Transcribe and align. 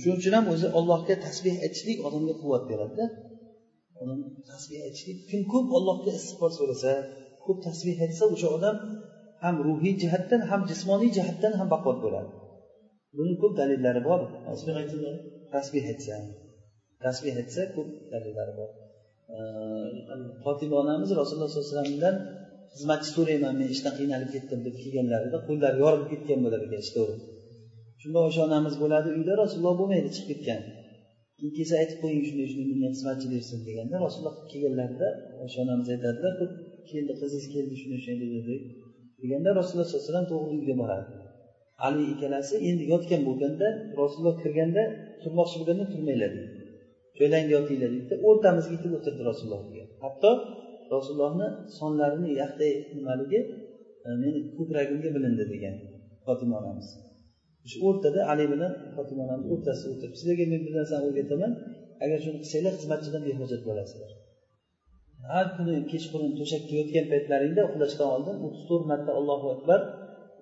shuning 0.00 0.16
uchun 0.20 0.32
ham 0.38 0.46
o'zi 0.54 0.66
allohga 0.78 1.14
tasbeh 1.26 1.56
aytishlik 1.64 1.98
odamga 2.08 2.34
quvvat 2.40 2.64
beradida. 2.70 3.04
Odam 4.02 4.18
tasbeh 4.50 4.80
aytishlik 4.86 5.18
kim 5.30 5.40
ko'p 5.52 5.66
allohga 5.78 6.10
istig'for 6.18 6.50
so'rasa 6.58 6.92
ko'p 7.44 7.58
tasbeh 7.68 7.96
aytsa 8.04 8.24
o'sha 8.34 8.48
odam 8.56 8.76
ham 9.44 9.54
ruhiy 9.66 9.94
jihatdan 10.02 10.40
ham 10.50 10.60
jismoniy 10.70 11.10
jihatdan 11.16 11.52
ham 11.58 11.68
baquvvat 11.74 11.98
bo'ladi. 12.04 12.30
Buni 13.16 13.34
ko'p 13.42 13.52
dalillari 13.60 14.00
bor. 14.08 14.20
Tasbeh 15.54 15.84
aytsa 15.90 16.16
tasbeh 17.04 17.34
aytsa 17.40 17.62
ko'p 17.74 17.88
dalillari 18.12 18.52
bor. 18.60 18.70
Fotima 20.44 20.76
onamiz 20.82 21.10
rasululloh 21.20 21.50
sollallohu 21.50 21.68
alayhi 21.68 21.76
vasallamdan 21.76 22.16
xizmatchi 22.74 23.10
so'rayman 23.16 23.54
men 23.60 23.68
ishdan 23.74 23.94
qiynalib 23.98 24.30
ketdim 24.34 24.58
deb 24.66 24.74
kelganlarida 24.82 25.38
qo'llari 25.48 25.76
yorilib 25.84 26.08
ketgan 26.12 26.38
bo'lar 26.44 26.60
ekan 26.66 26.80
ishda 26.86 27.00
shunda 28.02 28.18
o'sha 28.28 28.40
onamiz 28.48 28.74
bo'ladi. 28.82 29.08
Uyda 29.18 29.32
rasululloh 29.42 29.74
bo'lmaydi 29.80 30.08
chiqib 30.16 30.28
ketgan. 30.30 30.60
Keyin 31.38 31.52
kelsa 31.58 31.74
aytib 31.82 31.98
qo'ying 32.02 32.24
shunday 32.28 32.46
shunday 32.50 32.66
menga 32.72 32.88
xizmatchi 32.94 33.26
bersin 33.34 33.58
deganda 33.68 33.96
rasululloh 34.04 34.36
kelganlarida 34.52 35.08
o'sha 35.44 35.58
onamiz 35.64 35.88
aytadilar 35.94 36.32
keldi 36.90 37.12
qizingiz 37.20 37.46
keldi 37.54 37.74
shunday 37.80 38.00
shunday 38.06 38.28
dedi 38.36 38.54
deganda 39.22 39.50
rasululloh 39.58 39.86
sallallohu 39.88 40.04
alayhi 40.04 40.12
vasallam 40.12 40.28
to'g'ri 40.32 40.50
uyga 40.60 40.74
boradi. 40.82 41.06
Ali 41.86 42.02
ikkalasi 42.12 42.54
endi 42.68 42.84
yotgan 42.92 43.20
bo'lganda 43.28 43.66
rasululloh 44.00 44.36
kirganda 44.42 44.82
turmoqchi 45.22 45.56
bo'lganda 45.60 45.84
turmanglar 45.92 46.30
deydi 46.36 46.62
joylangga 47.18 47.52
yotinglar 47.58 47.90
deydida 47.94 48.14
o'rtamizga 48.28 48.76
kelib 48.80 48.94
o'tirdi 48.98 49.22
rasululloh 49.30 49.62
degan 49.70 49.88
hatto 50.04 50.30
rasulullohni 50.94 51.48
sonlarini 51.78 52.30
yaxday 52.42 52.72
nimaligi 52.96 53.40
meni 54.22 54.40
ko'kragimga 54.56 55.10
bilindi 55.16 55.44
degan 55.54 55.74
fotima 56.26 56.54
onamiz. 56.60 56.88
Shu 57.70 57.76
o'rtada 57.88 58.20
ali 58.32 58.44
bilan 58.52 58.72
fotima 58.94 59.20
onamiz 59.26 59.46
o'rtasida 59.54 59.88
o'tirib 59.94 60.14
sizlarga 60.18 60.44
men 60.52 60.60
bir 60.66 60.72
narsani 60.78 61.04
o'rgataman 61.08 61.52
agar 62.04 62.18
shuni 62.24 62.38
qilsanglar 62.42 62.72
xizmatchidan 62.78 63.22
behojat 63.28 63.62
bo'lasizlar. 63.68 64.10
Har 65.32 65.46
kuni 65.56 65.74
kechqurun 65.92 66.30
to'shakka 66.38 66.72
yotgan 66.80 67.04
paytlaringda 67.12 67.62
uxlashdan 67.70 68.08
oldin 68.16 68.36
o'ttiz 68.46 68.64
to'rt 68.70 68.84
marta 68.92 69.10
allohu 69.18 69.46
akbar 69.56 69.80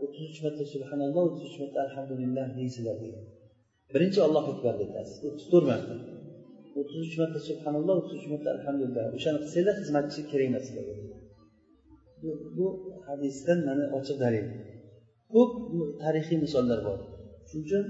o'ttiz 0.04 0.24
uch 0.30 0.38
marta 0.44 0.64
subhanalloh 0.74 1.22
o'ttiz 1.28 1.44
uch 1.50 1.56
marta 1.62 1.78
alhamdulillah 1.86 2.46
deysizlar 2.58 2.96
degan. 3.04 3.24
Birinchi 3.94 4.20
allohu 4.26 4.48
akbar 4.54 4.74
aytasiz 4.82 5.16
o'ttiz 5.28 5.46
to'rt 5.52 5.66
marta. 5.72 5.94
o'ttiz 6.80 7.00
uch 7.06 7.16
marta 7.20 7.38
subhanalloh 7.48 7.94
o'ttiz 8.00 8.14
uch 8.20 8.28
marta 8.32 8.48
alhamdulillah. 8.56 9.04
O'shani 9.16 9.38
qilsanglar 9.44 9.74
xizmatchi 9.80 10.20
kerak 10.30 10.46
emas 10.50 10.64
sizlarga 10.68 10.94
bu, 12.22 12.30
bu 12.56 12.66
hadisdan 13.06 13.58
mana 13.68 13.84
ochiq 13.98 14.16
dalil. 14.24 14.46
Ko'p 15.32 15.52
tarixiy 16.02 16.38
misollar 16.44 16.78
bor. 16.88 16.98
shuning 17.49 17.65
uchun 17.65 17.83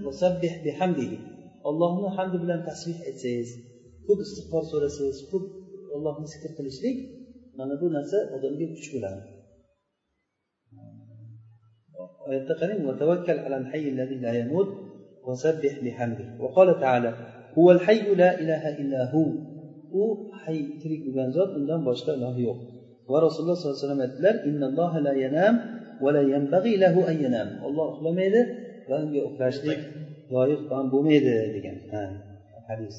ollohni 1.70 2.10
hamdi 2.18 2.38
bilan 2.44 2.60
tasbih 2.70 2.98
aytsangiz 3.10 3.50
ko'p 4.08 4.20
istig'for 4.26 4.64
so'rasangiz 4.72 5.20
ko'p 5.32 5.46
ollohni 5.96 6.28
zikr 6.34 6.52
qilishlik 6.58 6.98
mana 7.60 7.74
bu 7.82 7.88
narsa 7.96 8.18
odamga 8.36 8.66
kuch 8.76 8.88
bo'ladi 8.94 9.22
oyatda 12.28 12.54
qarang 12.62 12.80
وتوكل 12.88 13.38
على 13.46 13.58
الحي 13.62 13.86
الذي 13.94 14.18
لا 14.26 14.32
يموت 14.42 14.70
وسبح 15.28 15.74
بحمده 15.86 16.28
وقال 16.42 16.70
تعالى 16.84 17.12
هو 17.58 17.68
الحي 17.76 18.08
لا 18.22 18.30
إله 18.42 18.64
إلا 18.82 19.02
هو 19.14 19.26
u 20.04 20.06
hay 20.44 20.58
tirik 20.82 21.02
bo'lgan 21.08 21.30
zot 21.38 21.50
undan 21.60 21.80
boshqa 21.88 22.12
iloh 22.18 22.36
yo'q 22.48 22.60
va 23.12 23.18
rasululloh 23.26 23.56
sollallohu 23.58 23.78
alayhi 23.78 23.86
vasallam 23.88 24.04
aytdilar 24.08 24.36
innalloha 24.50 24.98
la 25.08 25.14
yanam 25.24 25.54
va 26.04 26.10
la 26.18 26.24
yanbaghi 26.34 26.74
lahu 26.84 27.00
an 27.12 27.16
yanam 27.26 27.48
olloh 27.68 27.86
uxlamaydi 27.94 28.42
va 28.91 28.97
unga 29.05 29.21
uxlashlik 29.29 29.81
loyiq 30.35 30.61
ham 30.73 30.87
bo'lmaydi 30.95 31.35
degan 31.57 31.77
hadis. 32.71 32.97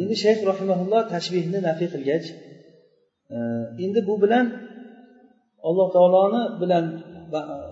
Endi 0.00 0.14
shayx 0.24 0.38
rahimaulloh 0.50 1.02
tashbihni 1.14 1.58
nafiy 1.68 1.88
qilgach 1.94 2.26
e, 3.34 3.38
endi 3.84 4.00
bu 4.08 4.14
bilan 4.24 4.46
alloh 5.68 5.88
taoloni 5.96 6.42
bilan 6.62 6.84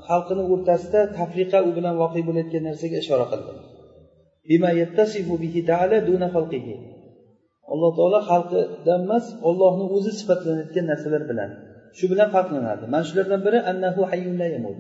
xalqini 0.09 0.43
o'rtasida 0.53 1.01
tafriqa 1.19 1.59
u 1.69 1.71
bilan 1.79 1.95
voqe 2.03 2.21
bo'layotgan 2.29 2.63
narsaga 2.69 2.97
ishora 3.05 3.27
qildi. 3.33 3.53
Alloh 7.73 7.91
taolo 7.99 8.19
xalqidan 8.31 9.01
emas 9.07 9.25
ollohni 9.49 9.85
o'zi 9.97 10.11
sifatlanayotgan 10.21 10.85
narsalar 10.93 11.23
bilan 11.31 11.51
shu 11.99 12.05
bilan 12.13 12.29
farqlanadi. 12.35 12.85
Mana 12.93 13.05
shulardan 13.09 13.41
biri 13.47 13.59
annahu 13.71 14.01
hayyun 14.11 14.37
yamut. 14.57 14.79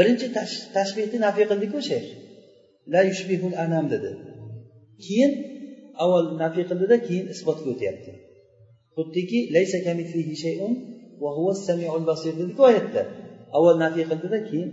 Birinchi 0.00 0.26
tashbihni 0.76 1.18
nafiy 1.26 1.46
qildiku 1.50 1.78
shayx. 1.90 2.06
La 2.92 3.00
yushbihul 3.08 3.54
anam 3.64 3.84
dedi. 3.92 4.10
Keyin 5.04 5.32
avval 6.02 6.26
nafiy 6.42 6.64
qildida 6.70 6.96
keyin 7.06 7.26
isbotga 7.34 7.68
o'tyapti. 7.74 8.10
Xuddiki 8.96 9.38
laysa 9.54 9.78
shay'un 10.44 10.72
va 11.22 11.30
huva 11.36 11.52
samiul 11.66 12.04
basir 12.10 12.32
dediku 12.40 12.60
oyatda. 12.70 13.02
Avval 13.56 13.76
nafiy 13.84 14.04
qildida 14.10 14.38
keyin 14.48 14.70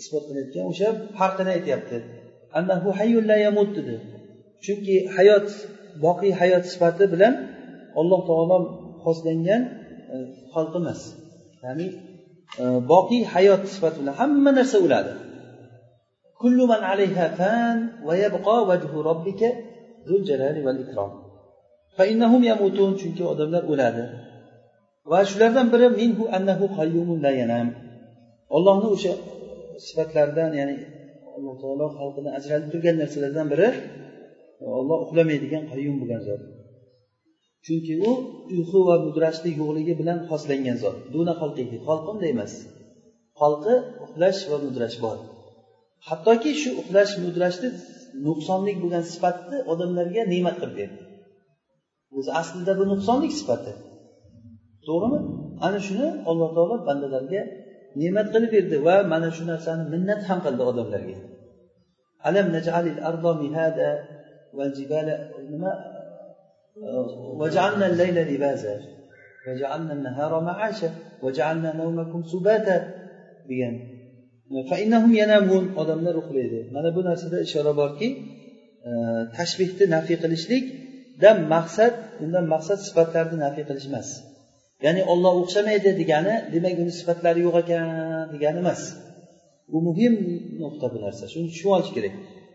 isbot 0.00 0.22
qilayotgan 0.28 0.64
o'sha 0.72 0.88
farqini 1.18 1.50
aytyapti. 1.56 1.96
Annahu 2.58 2.88
hayyun 2.98 3.24
la 3.30 3.36
yamut 3.44 3.70
dedi. 3.78 3.96
Chunki 4.64 4.94
hayot 5.16 5.48
boqiy 6.04 6.32
hayot 6.40 6.64
sifati 6.72 7.04
bilan 7.12 7.34
alloh 8.00 8.20
taolo 8.28 8.56
xoslangan 9.04 9.62
e, 10.12 10.16
xalq 10.52 10.72
emas 10.80 11.00
ya'ni 11.64 11.86
boqiy 12.92 13.22
hayot 13.32 13.62
sifati 13.72 13.96
bilan 14.00 14.14
hamma 14.20 14.50
narsa 14.58 14.76
o'ladi 14.84 15.12
kullu 16.40 16.64
man 16.72 16.80
alayha 16.92 17.26
fan 17.38 17.76
va 18.06 18.14
yabqa 18.24 18.56
vajhu 18.70 18.96
robbika 19.08 19.48
zul 20.08 20.22
jalali 20.28 20.60
val 20.66 20.78
ikrom. 20.84 21.12
Innahum 22.12 22.42
yamutun 22.50 22.90
chunki 23.00 23.22
odamlar 23.32 23.62
o'ladi 23.72 24.04
va 25.10 25.18
shulardan 25.30 25.66
biri 25.72 25.86
minhu 26.00 26.24
annahu 26.36 26.64
qayyumun 26.78 27.18
la 27.26 27.32
yanam. 27.40 27.68
Ollohni 28.56 28.88
o'sha 28.94 29.12
sifatlaridan 29.86 30.50
ya'ni 30.58 30.76
alloh 31.36 31.54
taolo 31.62 31.86
xalqini 31.98 32.30
ajralib 32.38 32.68
turgan 32.72 32.96
narsalardan 33.02 33.46
biri 33.52 33.68
olloh 34.78 34.98
uxlamaydigan 35.04 35.62
qayyum 35.70 35.94
bo'lgan 36.00 36.22
zot. 36.28 36.42
Chunki 37.64 37.94
u 38.08 38.10
uyqu 38.56 38.78
va 38.88 38.96
mudrashlik 39.06 39.54
yo'qligi 39.60 39.94
bilan 40.00 40.18
xoslangan 40.28 40.76
zot. 40.82 40.96
Duna 41.14 41.32
xalqihi 41.40 41.76
xalqi 41.86 42.08
unday 42.14 42.30
emas. 42.36 42.52
Xalqi 43.40 43.74
uxlash 44.04 44.40
va 44.50 44.58
mudrash 44.66 44.96
bor. 45.04 45.18
Hattoki 46.08 46.52
shu 46.62 46.70
uxlash 46.80 47.12
mudrashni 47.24 47.68
nuqsonlik 48.26 48.76
bo'lgan 48.82 49.04
sifatni 49.12 49.58
odamlarga 49.72 50.22
ne'mat 50.32 50.56
qilib 50.60 50.76
berdi. 50.80 51.00
O'zi 52.16 52.30
aslida 52.40 52.72
bu 52.78 52.84
nuqsonlik 52.92 53.32
sifati. 53.40 53.72
To'g'rimi? 54.86 55.20
Ana 55.66 55.78
shuni 55.86 56.08
alloh 56.30 56.50
taolo 56.56 56.76
bandalarga 56.88 57.42
ne'mat 58.00 58.26
qilib 58.34 58.50
berdi 58.56 58.76
va 58.86 58.96
mana 59.12 59.28
shu 59.36 59.42
narsani 59.52 59.84
minnat 59.92 60.20
ham 60.28 60.38
qildi 60.46 60.62
odamlarga. 60.70 61.16
Alam 62.28 62.46
najalil 62.56 62.98
ardo 63.08 63.30
mihada 63.42 63.88
val 64.56 64.70
jibala 64.78 65.14
nima? 65.52 65.72
وجعلنا 67.41 67.85
الليل 67.91 68.17
لباسا 68.29 68.75
وجعلنا 69.47 69.93
النهار 69.93 70.31
معاشا 70.49 70.89
وجعلنا 71.23 71.69
نومكم 71.79 72.23
سباتا 72.33 72.77
degan 73.49 73.75
odamlar 75.81 76.15
uxlaydi 76.21 76.59
mana 76.75 76.89
bu 76.95 77.01
narsada 77.09 77.37
ishora 77.47 77.73
borki 77.81 78.07
e, 78.87 78.91
tashbihni 79.37 79.85
nafiy 79.95 80.17
qilishlikdan 80.23 81.37
maqsad 81.53 81.93
undan 82.23 82.45
maqsad 82.53 82.79
sifatlarni 82.87 83.37
nafiy 83.45 83.63
qilish 83.69 83.87
emas 83.91 84.07
ya'ni 84.85 85.01
olloh 85.11 85.33
o'xshamaydi 85.41 85.89
degani 86.01 86.35
demak 86.53 86.75
uni 86.83 86.91
sifatlari 86.99 87.39
yo'q 87.45 87.55
ekan 87.63 87.87
degani 88.33 88.59
emas 88.63 88.81
bu 89.71 89.79
muhim 89.87 90.13
nuqta 90.61 90.85
bu 90.93 90.97
narsa 91.05 91.23
shuni 91.33 91.47
tushunib 91.51 91.73
olish 91.77 91.91
kerak 91.95 92.13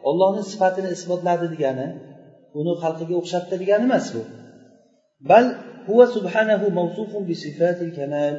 ollohni 0.09 0.43
sifatini 0.53 0.89
isbotladi 0.97 1.47
degani 1.55 1.87
uni 2.60 2.74
xalqiga 2.82 3.16
o'xshatdi 3.22 3.56
degani 3.62 3.86
emas 3.90 4.06
bu. 4.16 4.22
Bal 5.30 5.46
huva 5.88 6.06
subhanahu 6.16 6.66
mavsufun 6.80 7.24
bi 7.30 7.36
sifatil 7.44 7.92
kamal. 7.98 8.36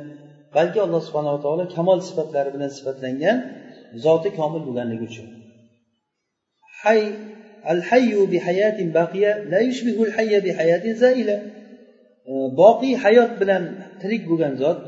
Balki 0.56 0.78
alloh 0.86 1.00
subhanava 1.08 1.38
taolo 1.44 1.64
kamol 1.76 1.98
sifatlari 2.08 2.50
bilan 2.54 2.70
sifatlangan 2.76 3.36
zoti 4.04 4.30
komil 4.38 4.62
bo'lganligi 4.66 5.04
uchun. 5.10 5.26
Hay 6.82 7.00
al 7.72 7.80
hayyu 7.90 8.20
bi 8.32 8.38
hayatin 8.46 8.88
baqiya 8.98 9.32
la 9.52 9.60
yushbihu 9.68 10.00
al 10.08 10.12
hayya 10.16 10.38
bi 10.46 10.50
hayatin 10.58 10.94
zaila. 11.04 11.36
Boqiy 12.60 12.94
hayot 13.04 13.32
bilan 13.40 13.62
tirik 14.00 14.22
bo'lgan 14.30 14.54
zot 14.62 14.78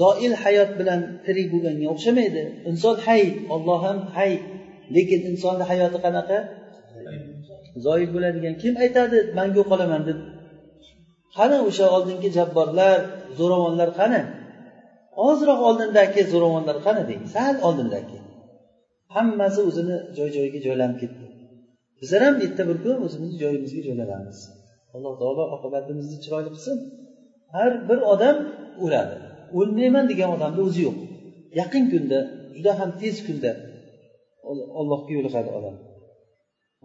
zoil 0.00 0.32
hayot 0.42 0.70
bilan 0.80 1.00
tirik 1.26 1.46
bo'lganga 1.52 1.86
o'xshamaydi. 1.94 2.42
Inson 2.70 2.96
hay 3.06 3.22
olloh 3.54 3.80
ham 3.86 3.98
hay. 4.16 4.32
Lekin 4.94 5.20
insonni 5.30 5.64
hayoti 5.70 5.98
qanaqa? 6.04 6.38
Zoil 7.84 8.08
bo'ladigan 8.14 8.54
kim 8.62 8.74
aytadi 8.84 9.18
mangu 9.38 9.62
qolaman 9.70 10.02
deb 10.08 10.18
qani 11.36 11.56
o'sha 11.68 11.86
oldingi 11.96 12.28
jabborlar 12.36 12.98
zo'ravonlar 13.38 13.90
qani? 14.00 14.20
Ozroq 15.28 15.60
oldindagi 15.68 16.20
zo'ravonlar 16.32 16.76
qani 16.86 17.02
deng 17.10 17.22
sal 17.34 17.54
oldindagi. 17.66 18.18
Hammasi 19.14 19.60
o'zini 19.68 19.96
joy 20.16 20.28
joyiga 20.36 20.60
joylanib 20.66 20.98
ketdi. 21.02 21.24
Bizlar 22.00 22.20
ham 22.26 22.36
erta 22.44 22.62
bir 22.68 22.76
kun 22.84 22.96
o'zimizni 23.06 23.38
joyimizga 23.42 23.80
joylanamiz. 23.88 24.38
Alloh 24.94 25.14
taolo 25.20 25.44
oqibatimizni 25.56 26.18
chiroyli 26.24 26.50
qilsin. 26.54 26.76
Har 27.54 27.72
bir 27.88 27.98
odam 28.12 28.36
o'ladi. 28.84 29.16
O'lmayman 29.58 30.04
degan 30.10 30.30
odamni 30.36 30.60
o'zi 30.68 30.80
yo'q. 30.86 30.96
Yaqin 31.60 31.84
kunda 31.92 32.18
juda 32.56 32.72
ham 32.80 32.90
tez 33.00 33.16
kunda 33.26 33.50
allohga 34.80 35.10
yo'liqadi 35.16 35.50
odam. 35.58 35.76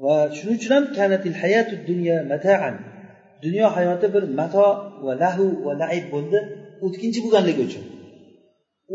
Va 0.03 0.15
shuning 0.38 0.57
uchun 0.59 0.71
ham 0.75 0.86
kanatil 0.97 1.36
hayatu 1.44 1.74
dunya 1.89 2.18
mataan. 2.31 2.75
Dunyo 3.45 3.65
hayoti 3.77 4.07
bir 4.15 4.24
mato 4.39 4.68
va 5.06 5.13
lahu 5.24 5.45
va 5.65 5.74
laib 5.81 6.06
bo'ldi 6.13 6.39
o'tkinchi 6.86 7.19
bo'lganligi 7.25 7.62
uchun. 7.68 7.83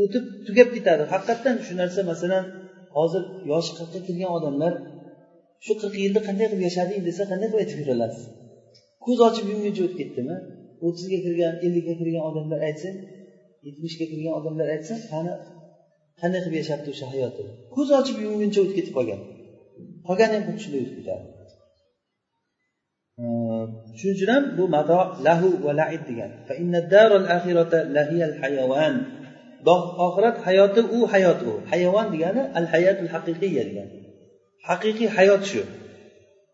O'tib 0.02 0.24
tugab 0.46 0.68
ketadi. 0.76 1.02
Haqiqatdan 1.12 1.56
shu 1.66 1.72
narsa 1.80 2.00
masalan 2.12 2.44
hozir 2.96 3.22
yoshi 3.50 3.72
qirqqa 3.78 4.00
kirgan 4.06 4.30
odamlar 4.38 4.72
shu 5.64 5.72
qirq 5.80 5.94
yilda 6.04 6.20
qanday 6.28 6.46
qilib 6.50 6.62
yashading 6.68 7.00
desa 7.08 7.22
qanday 7.30 7.48
qilib 7.50 7.62
aytib 7.62 7.78
bera 7.80 7.92
olasiz 7.98 8.24
ko'z 9.04 9.18
ochib 9.28 9.46
yumguncha 9.52 9.82
o'tib 9.86 9.98
ketdimi? 10.02 10.36
o'ttizga 10.86 11.18
kirgan 11.24 11.54
ellikka 11.66 11.94
kirgan 12.00 12.24
odamlar 12.30 12.60
aytsin 12.68 12.94
yetmishga 13.66 14.06
kirgan 14.12 14.34
odamlar 14.40 14.66
aytsin 14.74 14.96
qani 15.12 15.32
qanday 16.20 16.40
qilib 16.44 16.56
yashabdi 16.60 16.88
o'sha 16.94 17.06
hayotini? 17.12 17.52
Ko'z 17.74 17.88
ochib 18.00 18.16
yumguncha 18.26 18.58
o'tib 18.62 18.76
ketib 18.78 18.94
qolgan. 18.98 19.20
Qolgani 20.10 20.34
ham 20.36 20.44
xuddi 20.46 20.60
shunday 20.64 20.80
o'tib 20.84 20.96
ketadi 20.98 21.26
shuning 23.98 24.14
uchun 24.16 24.28
ham 24.34 24.44
bu 24.58 24.64
mado 24.76 25.00
lahu 25.26 25.48
va 25.64 25.72
laid 25.80 26.02
degan. 26.08 26.30
Oxirat 30.06 30.36
hayoti 30.46 30.80
u 30.96 30.98
hayot 31.12 31.40
u. 31.50 31.52
Hayvon 31.70 32.06
degani 32.14 32.42
al 32.58 32.66
hayatul 32.72 33.10
haqiqiya 33.14 33.62
degani 33.68 33.92
haqiqiy 34.68 35.08
hayot 35.16 35.42
shu. 35.50 35.62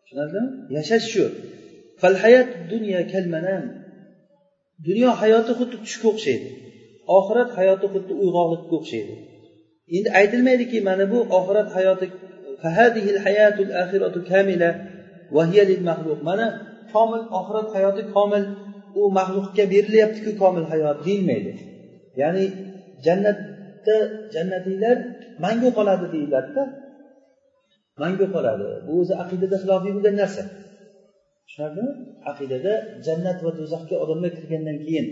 Tushunarlimi? 0.03 0.51
Yashash 0.77 1.07
shu. 1.13 1.25
Fal 2.01 2.17
hayat 2.25 2.49
dunyo 2.73 3.01
kalmanam 3.13 3.65
dunyo 4.87 5.11
hayoti 5.21 5.53
xuddi 5.59 5.77
tushga 5.85 6.07
o'xshaydi. 6.13 6.49
Oxirat 7.19 7.51
hayoti 7.59 7.87
xuddi 7.95 8.13
uyg'oqlikka 8.23 8.75
o'xshaydi. 8.81 9.15
Endi 9.97 10.09
aytilmaydiki 10.21 10.79
mana 10.89 11.05
bu 11.13 11.19
oxirat 11.39 11.69
hayoti 11.77 12.07
mana 16.29 16.47
komil 16.93 17.23
oxirat 17.39 17.69
hayoti 17.75 18.03
komil 18.15 18.45
u 19.01 19.03
maxluqga 19.19 19.65
berilyaptiku 19.73 20.31
komil 20.43 20.65
hayot 20.73 20.99
deyilmaydi 21.07 21.53
ya'ni 22.21 22.45
jannatda 23.07 23.97
jannatiylar 24.35 24.97
mangu 25.45 25.69
qoladi 25.79 26.07
deyiladida 26.15 26.63
mangu 28.03 28.27
qoladi 28.35 28.67
bu 28.87 28.93
o'zi 29.01 29.15
aqidada 29.23 29.57
xilofiy 29.63 29.93
bo'lgan 29.97 30.15
narsa 30.23 30.43
tushunarlimi 31.47 31.93
aqidada 32.31 32.73
jannat 33.07 33.39
va 33.45 33.51
do'zaxga 33.59 33.97
odamlar 34.05 34.31
kirgandan 34.39 34.79
keyin 34.85 35.07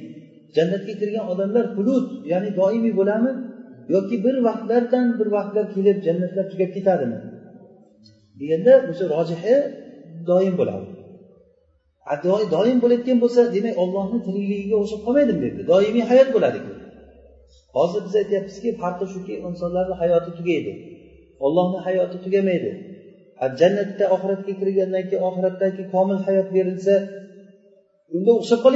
jannatga 0.57 0.93
kirgan 1.01 1.25
odamlar 1.33 1.65
hulut 1.77 2.07
ya'ni 2.33 2.51
doimiy 2.61 2.95
bo'ladimi 3.01 3.33
yoki 3.95 4.17
bir 4.25 4.37
vaqtlardan 4.49 5.07
bir 5.19 5.29
vaqtlar 5.37 5.65
kelib 5.75 5.99
jannatlar 6.07 6.45
tugab 6.53 6.71
ketadimi 6.77 7.19
deganda 8.41 8.73
o'sha 8.91 9.05
rojihi 9.15 9.57
doim 10.31 10.55
bo'ladi. 10.61 10.87
Doim 12.55 12.79
bo'layotgan 12.83 13.19
bo'lsa 13.25 13.41
demak 13.57 13.75
ollohni 13.83 14.19
tirikligiga 14.27 14.77
o'xshab 14.83 15.01
qolmaydimi 15.07 15.39
bu 15.41 15.45
yerda 15.49 15.63
doimiy 15.73 16.05
hayot 16.11 16.29
bo'ladiku 16.37 16.73
hozir 17.77 18.01
biz 18.07 18.15
aytyapmizki 18.23 18.69
farqi 18.83 19.07
shuki 19.15 19.35
insonlarni 19.49 19.95
hayoti 20.03 20.31
tugaydi. 20.39 20.73
Ollohni 21.47 21.79
hayoti 21.87 22.17
tugamaydi. 22.25 22.71
Jannatda 23.61 24.05
oxiratga 24.15 24.53
kirgandan 24.61 25.05
keyin 25.09 25.23
oxiratdagi 25.29 25.83
komil 25.95 26.19
hayot 26.27 26.49
berilsa 26.57 26.95
unda 28.17 28.31
o'xshab 28.39 28.61
qol 28.65 28.75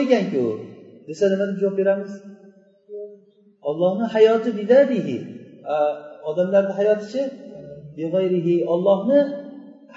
desa 1.08 1.24
nima 1.32 1.44
deb 1.50 1.56
javob 1.62 1.76
beramiz? 1.80 2.12
Ollohni 3.70 4.06
hayoti 4.14 4.50
bidadihi. 4.58 5.16
Odamlarni 6.30 6.72
hayotichi 6.78 7.22
ollohni 8.74 9.18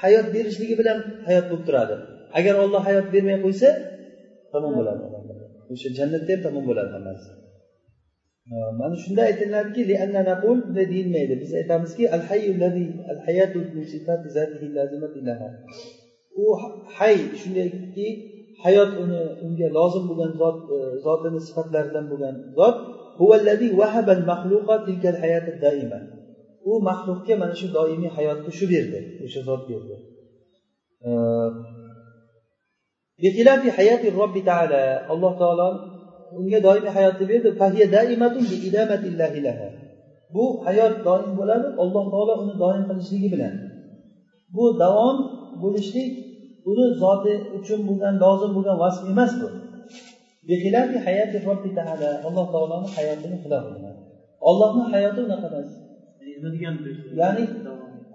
hayot 0.02 0.28
berishligi 0.36 0.76
bilan 0.82 0.98
hayot 1.28 1.46
bo'lib 1.50 1.64
turadi. 1.68 1.96
Agar 2.38 2.56
olloh 2.64 2.82
hayot 2.88 3.08
bermay 3.14 3.38
qo'ysa 3.46 3.70
tamom 4.54 4.72
bo'ladi. 4.80 5.02
O'sha 5.74 5.90
jannatda 5.98 6.32
ham 6.34 6.42
tamom 6.48 6.64
bo'ladi 6.70 6.92
hammasi. 6.96 7.28
Mana 8.80 8.96
shunda 9.04 9.22
aytiladiki 9.30 9.82
bunday 10.68 10.86
deyilmaydi. 10.94 11.34
Biz 11.42 11.52
aytamizki 11.60 12.04
al 12.16 12.24
al 13.12 13.20
hayatu 13.28 13.60
u 16.44 16.46
hay 16.98 17.18
shundayki 17.40 18.08
hayot 18.64 18.92
uni 19.04 19.20
unga 19.46 19.68
lozim 19.78 20.04
bo'lgan 20.10 20.32
zot 20.42 20.58
e, 20.76 20.78
zotini 21.06 21.40
sifatlaridan 21.48 22.06
bo'lgan 22.12 22.36
zot 22.58 22.76
u 26.70 26.72
maxluqga 26.88 27.36
mana 27.42 27.56
shu 27.60 27.68
doimiy 27.78 28.12
hayotni 28.18 28.52
shu 28.58 28.66
berdi 28.74 29.00
o'sha 29.26 29.42
zot 29.48 29.62
berdi. 29.70 29.96
Alloh 35.14 35.34
taolo 35.42 35.68
unga 36.40 36.60
doimiy 36.68 36.92
hayotni 36.98 37.26
berdi. 37.32 37.50
Bu 40.36 40.44
hayot 40.66 40.94
doim 41.08 41.32
bo'ladi 41.40 41.68
alloh 41.84 42.06
taolo 42.14 42.34
uni 42.44 42.56
doim 42.64 42.84
qilishligi 42.90 43.30
bilan. 43.34 43.54
Bu 44.56 44.64
davom 44.84 45.18
bo'lishlik 45.64 46.10
uni 46.72 46.86
zoti 47.04 47.34
uchun 47.58 47.80
bo'lgan 47.90 48.14
lozim 48.24 48.52
bo'lgan 48.58 48.78
vasf 48.84 49.02
emas 49.12 49.32
bu. 49.42 49.48
Alloh 52.28 52.46
taoloni 52.54 52.88
hayotini 52.96 53.38
xilof 53.44 53.66
ollohni 54.50 54.84
hayoti 54.92 55.20
unaqa 55.28 55.48
emas. 55.52 55.70
Ya'ni 57.22 57.46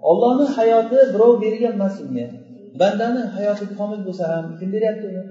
ollohni 0.09 0.45
hayoti 0.55 0.97
birov 1.13 1.33
bergan 1.43 1.73
emas 1.77 1.95
unga 2.05 2.25
bandani 2.81 3.21
hayoti 3.35 3.65
komil 3.79 4.01
bo'lsa 4.07 4.23
ham 4.31 4.45
kim 4.57 4.69
beryapti 4.75 5.05
uni? 5.11 5.23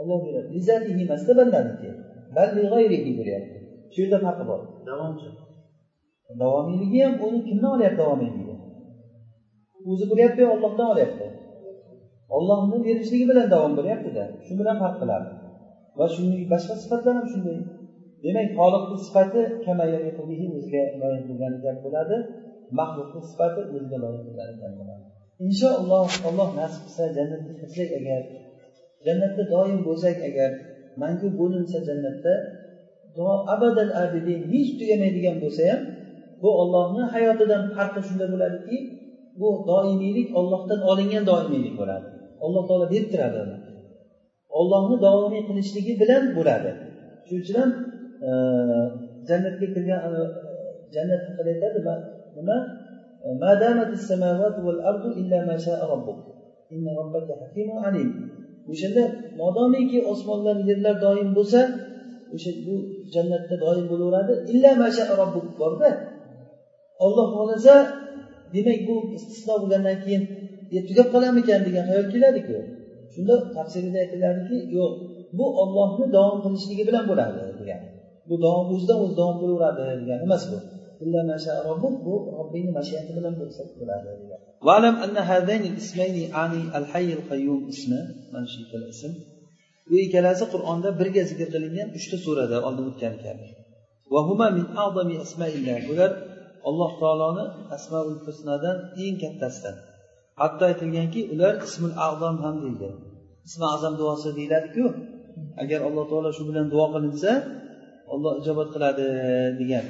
Olloh 0.00 0.18
beradi. 0.26 0.48
Izzatihi 0.58 1.00
emasda 1.06 1.32
bandaniki 1.38 1.88
bo'lyapti 3.18 3.56
shu 3.92 3.98
yerda 4.02 4.18
farqi 4.24 4.44
bor. 4.50 4.60
Davomchi 4.88 5.28
davomiyligi 6.40 6.98
ham 7.04 7.14
uni 7.26 7.38
kimdan 7.48 7.70
olyapti 7.76 7.98
davomiyligi? 8.02 8.54
O'zi 9.90 10.04
bo'lyapti 10.10 10.40
yo 10.44 10.48
ollohdan 10.54 10.88
olyapti? 10.94 11.26
Ollohni 12.36 12.78
berishligi 12.86 13.26
bilan 13.30 13.46
davom 13.54 13.72
bo'lyaptida. 13.78 14.24
Shu 14.44 14.52
bilan 14.60 14.76
farq 14.82 14.96
qiladi. 15.02 15.28
Va 15.98 16.06
shunday 16.14 16.42
boshqa 16.52 16.74
sifatlar 16.82 17.14
ham 17.18 17.26
shunday 17.32 17.58
demak 18.26 18.48
xoliqni 18.58 18.96
sifati 19.06 19.42
o'ziga 19.68 20.88
loyiq 21.02 21.24
bo'lgani 21.30 21.58
bo'ladi. 21.84 22.16
Maxluqni 22.78 23.20
sifati 23.30 23.60
o'ziga 23.74 23.98
loyiq 24.04 24.22
bo'lgani 24.28 24.54
bo'ladi. 24.80 25.04
Inshaalloh 25.46 26.08
alloh 26.28 26.48
nasib 26.60 26.82
qilsa 26.86 27.04
jannatga 27.16 27.52
kirsak 27.60 27.90
agar 28.00 28.22
jannatda 29.06 29.42
doim 29.54 29.78
bo'lsak 29.88 30.16
agar 30.28 30.50
mangu 31.02 31.28
bo'linsa 31.40 31.78
jannatda 31.88 32.34
abadal 33.54 33.92
abidin 34.04 34.40
hech 34.52 34.70
tugamaydigan 34.78 35.36
bo'lsa 35.42 35.62
ham 35.70 35.80
bu 36.42 36.50
ollohni 36.62 37.02
hayotidan 37.14 37.62
farqi 37.76 38.00
shunda 38.08 38.26
bo'ladiki 38.32 38.76
bu 39.40 39.48
doimiylik 39.70 40.28
ollohdan 40.38 40.80
olingan 40.90 41.24
doimiylik 41.30 41.74
bo'ladi. 41.80 42.06
Alloh 42.44 42.62
taolo 42.68 42.86
berib 42.92 43.08
turadi 43.12 43.38
uni. 43.44 43.56
Ollohni 44.58 44.96
doimiy 45.06 45.42
qilishligi 45.48 45.92
bilan 46.02 46.24
bo'ladi. 46.38 46.70
Shuning 47.26 47.42
uchun 47.44 47.56
ham 47.62 47.70
jannatga 49.28 49.66
kirgan 49.74 50.00
e, 50.10 50.12
jannat 50.94 51.22
haqida 51.28 51.50
aytadi 51.54 51.78
nima? 52.36 52.56
E, 53.24 53.28
O'shanda 58.72 59.02
modomiki 59.40 59.98
osmonlar 60.12 60.56
yerlar 60.68 60.96
doim 61.04 61.28
bo'lsa 61.38 61.60
o'sha 62.34 62.50
bu 62.66 62.74
jannatda 63.14 63.56
doim 63.64 63.86
bo'laveradi. 63.92 64.32
Illa 64.52 64.70
masha 64.82 65.04
robbuk 65.20 65.46
borda. 65.60 65.90
Olloh 67.04 67.26
xohlasa 67.34 67.74
demak 68.54 68.80
bu 68.88 68.96
istisno 69.16 69.54
bo'lgandan 69.62 69.96
keyin 70.04 70.22
e, 70.76 70.78
tugab 70.88 71.08
qolarmikan 71.14 71.60
degan 71.66 71.84
xayol 71.88 72.06
keladiku 72.14 72.56
shunda 73.12 73.34
tafsirida 73.56 73.98
aytiladiki 74.04 74.56
yo'q 74.76 74.92
bu 75.38 75.46
ollohni 75.62 76.04
davom 76.16 76.38
qilishligi 76.44 76.84
bilan 76.88 77.04
bo'ladi 77.10 77.40
degan. 77.60 77.80
bu 78.28 78.34
davom 78.44 78.66
o'zidan 78.74 78.98
o'zi 79.04 79.14
davom 79.20 79.36
qilaveradi 79.42 79.94
degani 80.02 80.22
emas 80.28 80.44
bu. 80.50 80.58
Bu 82.06 82.14
robbingni 82.38 82.72
mashiati 82.78 83.10
bilan 83.18 83.34
bo'lsa 83.40 83.62
bo'ladi 83.78 84.08
mana 88.32 88.46
shu 88.52 88.58
ikkala 88.64 88.86
ism. 88.94 89.12
Bu 89.88 89.96
ikkalasi 90.06 90.44
qur'onda 90.52 90.88
birga 91.00 91.22
zikr 91.30 91.48
qilingan 91.54 91.88
uchta 91.98 92.16
surada 92.24 92.56
oldin 92.68 92.84
o'tgan 92.90 93.12
ekan. 93.18 93.36
Bular 95.88 96.10
alloh 96.68 96.90
taoloni 97.00 97.44
asmaul 97.76 98.18
husnadan 98.26 98.76
eng 99.04 99.16
kattasidan. 99.22 99.76
Hatto 100.40 100.62
aytilganki 100.70 101.20
ular 101.32 101.54
ismul 101.66 101.94
azam 102.08 102.36
ham 102.44 102.56
deyilgan 102.62 102.96
ismi 103.46 103.66
azam 103.74 103.94
duosi 104.00 104.28
deyiladiku. 104.38 104.84
Agar 105.62 105.80
alloh 105.88 106.04
taolo 106.10 106.30
shu 106.36 106.42
bilan 106.48 106.66
duo 106.72 106.86
qilinsa 106.94 107.30
olloh 108.12 108.32
ijobat 108.40 108.68
qiladi 108.74 109.06
degan. 109.60 109.86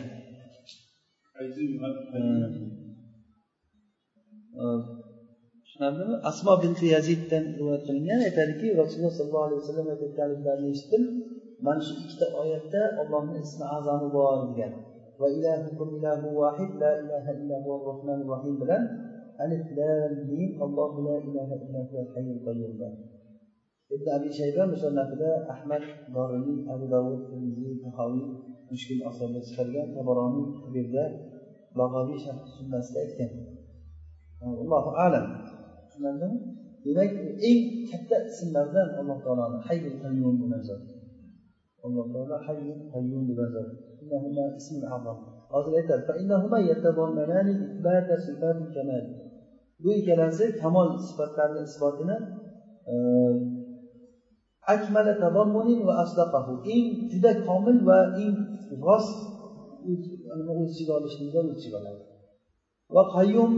Tushunarlimi? 5.65 6.15
Asmo 6.31 6.53
binti 6.63 6.87
yaziddan 6.97 7.45
rivoyat 7.59 7.83
qilingan 7.89 8.21
aytadiki 8.29 8.67
rasululloh 8.81 9.15
sollallohu 9.19 9.47
alayhi 9.49 9.61
vasallam 9.63 9.87
aytayotganliklarini 9.95 10.69
eshitdim 10.75 11.05
mana 11.67 11.81
shu 11.87 11.93
ikkita 12.03 12.27
oyatda 12.43 12.83
ollohni 13.01 13.37
ismi 13.47 13.67
azami 13.77 14.09
bor 14.17 14.37
degan. 14.51 14.73
Va 15.21 15.27
ilahukum 15.37 15.89
ilahu 15.99 16.29
vahid 16.41 16.73
la 16.83 16.91
ilaha 17.03 17.31
illahu 17.41 17.71
rohmanir 17.89 18.27
rohim 18.33 18.55
bilan 18.63 18.83
alif 19.45 19.67
lam 19.79 20.13
mim 20.31 20.53
allohu 20.67 20.99
la 21.09 21.17
ilaha 21.29 21.55
illahu 21.65 21.97
hayyul 22.15 22.41
qayyum 22.47 22.73
ibn 23.95 24.07
abi 24.17 24.29
shayba 24.39 24.63
musannafida 24.73 25.31
ahmad 25.53 25.83
dorimiy 26.15 26.59
abu 26.73 26.85
davud 26.95 27.21
termiziy 27.31 27.75
tahoviy 27.85 28.27
mushkil 28.71 29.01
asarda 29.11 29.41
chiqargan 29.47 29.87
tabaroniy 29.97 30.47
kabirda 30.61 31.05
bag'oviy 31.79 32.19
sunnasida 32.57 32.99
aytgan. 33.05 33.31
Allohu 34.63 34.91
alam. 35.07 35.27
Tushunarlimi? 35.83 36.39
Demak 36.85 37.11
eng 37.49 37.61
katta 37.89 38.17
ismlardan 38.31 38.89
alloh 39.01 39.19
taoloni 39.25 39.59
hayyul 39.67 39.97
qayyum 40.03 40.35
bo'lgan 40.41 40.63
zot 40.69 40.83
alloh 41.87 42.07
taolo 42.15 42.37
hayyul 42.47 42.81
qayyum 42.93 43.23
bo'lgan 43.29 43.51
zot 43.57 43.71
ism 44.61 44.77
azam. 44.97 45.19
Hozir 45.53 45.73
aytadi 45.81 46.03
bu 49.83 49.89
ikkalasi 49.99 50.45
kamol 50.61 50.89
sifatlarni 51.07 51.61
isbotini 51.69 52.17
akmala 54.75 55.13
tadammunin 55.23 55.81
va 55.89 55.95
asdaqahu 56.03 56.53
eng 56.75 56.87
juda 57.11 57.33
komil 57.47 57.77
va 57.89 57.99
eng 58.23 58.35
rost 58.87 59.17
o'z 59.91 60.69
ichiga 60.73 60.93
olishlikda 60.99 61.39
o'z 61.43 61.51
ichiga 61.57 61.77
oladi. 61.81 62.03
Va 62.95 63.03
qayyum 63.15 63.51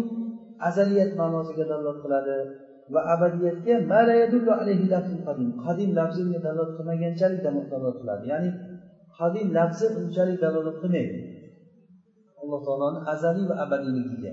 azaliyat 0.68 1.10
ma'nosiga 1.20 1.64
dalolat 1.70 1.98
qiladi 2.04 2.36
va 2.92 3.00
abadiyatga 3.14 3.74
qadim. 5.66 5.88
Lafzi 5.98 6.20
unga 6.26 6.40
dalolat 6.46 6.70
qilmaganchalik 6.76 7.40
dalolat 7.46 7.96
qiladi. 8.02 8.24
Ya'ni 8.32 8.50
qadim 9.18 9.46
lafzi 9.58 9.86
unchalik 10.00 10.38
dalolat 10.44 10.76
qilmaydi. 10.82 11.18
Alloh 12.40 12.60
taoloni 12.66 12.98
azaliy 13.12 13.46
va 13.50 13.54
abadiyligiga. 13.64 14.32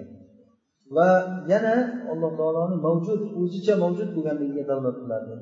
Va 0.96 1.10
yana 1.52 1.76
alloh 2.12 2.32
taoloni 2.40 2.76
mavjud 2.88 3.22
o'zicha 3.42 3.74
mavjud 3.84 4.10
bo'lganligiga 4.16 4.64
dalolat 4.70 4.98
qiladi. 5.04 5.34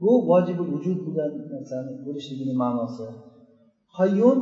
Bu 0.00 0.10
vojibul 0.30 0.68
vujud 0.74 0.98
bo'lgan 1.04 1.32
narsani 1.52 1.92
bo'lishligini 2.06 2.54
ma'nosi. 2.62 3.06
Qayyum 3.98 4.38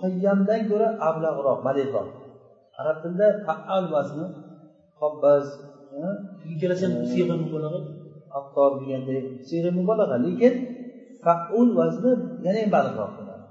qayyamdan 0.00 0.60
ko'ra 0.70 0.88
ablag'roq 1.08 1.58
balig'roq 1.66 2.08
arab 2.80 2.96
tilida 3.02 3.28
faal 3.46 3.84
vazni 3.94 4.26
qobbaz 5.00 5.44
aftor 8.38 8.70
deganday 8.80 9.20
siyg'a 9.48 9.70
mubolag'a 9.78 10.16
lekin 10.26 10.54
faul 11.24 11.68
vazni 11.78 12.12
yana 12.44 12.58
ham 12.62 12.70
baliqroq 12.76 13.12
bo'ladi. 13.18 13.44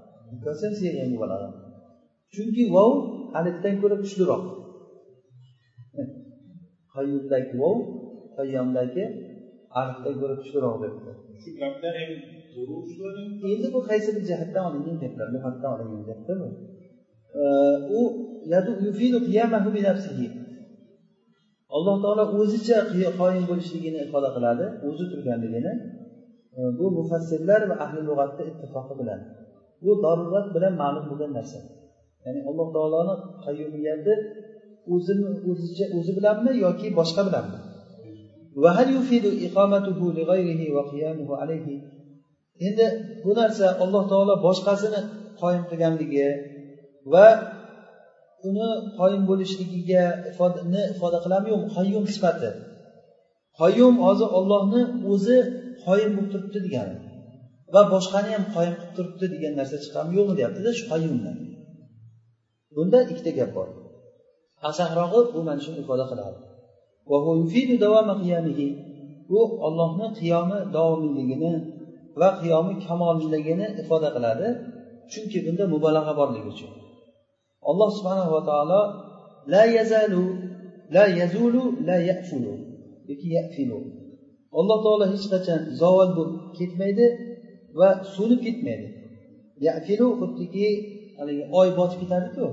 Chunki 2.34 2.64
vov 2.76 2.92
alifdan 3.40 3.76
ko'ra 3.82 3.96
kuchliroq. 4.04 4.44
Qayyumdagi 6.96 7.54
vov 7.62 7.78
qayyomdagi 8.38 9.04
alifdan 9.80 10.16
ko'ra 10.22 10.36
kuchliroq 10.42 10.76
debdi. 10.84 11.12
Shu 11.44 11.50
ham 11.62 11.74
endi 13.52 13.68
bu 13.76 13.80
qaysi 13.90 14.10
bir 14.16 14.24
jihatdan 14.30 14.64
olingan 14.70 14.98
gaplar 15.04 15.28
luhatdan 15.36 15.70
olingan 15.76 16.04
gapda 16.10 16.34
u 17.98 18.02
alloh 21.76 21.96
taolo 22.04 22.24
o'zicha 22.40 22.78
qoyim 23.20 23.44
bo'lishligini 23.50 24.00
ifoda 24.06 24.30
qiladi 24.36 24.66
o'zi 24.88 25.06
turganligini. 25.12 25.74
Bu 26.80 26.86
mufassirlar 26.98 27.62
va 27.70 27.76
ahli 27.86 28.00
lug'atni 28.10 28.44
ittifoqi 28.52 28.94
bilan. 29.02 29.20
Bu 29.84 29.92
darurat 30.04 30.48
bilan 30.56 30.74
ma'lum 30.82 31.06
bo'lgan 31.10 31.32
narsa. 31.38 31.60
Ya'ni 32.26 32.40
alloh 32.50 32.68
taoloni 32.76 33.14
qayyumiyati 33.46 34.14
o'zini 34.94 35.28
o'zicha 35.52 35.86
o'zi 35.98 36.12
bilanmi 36.18 36.52
yoki 36.66 36.88
boshqa 37.00 37.22
bilanmi 37.28 37.60
endi 42.66 42.86
bu 43.24 43.32
narsa 43.40 43.66
alloh 43.84 44.04
taolo 44.12 44.34
boshqasini 44.46 45.00
qoyim 45.42 45.64
qilganligi 45.70 46.28
va 47.14 47.28
uni 48.48 48.70
qoyim 49.00 49.22
bo'lishligiga 49.30 50.04
ifodani 50.32 50.82
ifoda 50.94 51.18
qiladimi 51.24 51.50
yo'qmi 51.54 51.70
qayyum 51.78 52.06
sifati. 52.14 52.50
Qayyum 53.60 53.96
hozir 54.06 54.30
ollohni 54.40 54.82
o'zi 55.12 55.38
qoyim 55.86 56.12
bo'lib 56.16 56.30
turibdi 56.34 56.60
degani 56.66 56.96
va 57.74 57.82
boshqani 57.94 58.30
ham 58.36 58.44
qoyim 58.56 58.76
qilib 58.80 58.94
turibdi 58.98 59.26
degan 59.34 59.54
narsa 59.60 59.76
chiqadimi 59.84 60.16
yo'qmi 60.20 60.34
deyaptida 60.40 60.72
shu 60.80 60.84
qayyumdan. 60.92 61.36
Bunda 62.76 63.00
ikkita 63.12 63.32
gap 63.40 63.52
bor. 63.58 63.68
Asahrog'i 64.70 65.20
bu 65.34 65.40
mana 65.48 65.62
shuni 65.66 65.78
ifoda 65.84 66.06
qiladi. 66.12 66.38
Bu 69.30 69.40
ollohni 69.66 70.08
qiyomi 70.20 70.60
davomiyligini 70.76 71.54
va 72.20 72.30
qiyomi 72.40 72.74
kamolligini 72.86 73.68
ifoda 73.82 74.10
qiladi. 74.16 74.48
Chunki 75.12 75.38
bunda 75.46 75.66
mubolag'a 75.74 76.14
borligi 76.20 76.48
uchun. 76.54 76.72
Alloh 77.70 77.90
subhanava 77.98 78.40
taolo 78.50 78.82
la 79.54 79.64
yazalu 79.78 80.24
la 80.96 81.04
yazulu 81.20 81.64
la 81.88 81.98
yafulu 82.10 82.54
yoki 83.10 83.28
yafilu. 83.38 83.80
Alloh 84.60 84.78
taolo 84.86 85.06
hech 85.14 85.26
qachon 85.34 85.62
zavol 85.80 86.10
bo'lib 86.18 86.40
ketmaydi 86.58 87.08
va 87.80 87.90
so'nib 88.16 88.40
ketmaydi. 88.46 88.88
Yafilu 89.68 90.08
xuddiki 90.20 90.68
haligi 91.18 91.44
oy 91.60 91.70
botib 91.78 91.98
ketadiku 92.02 92.46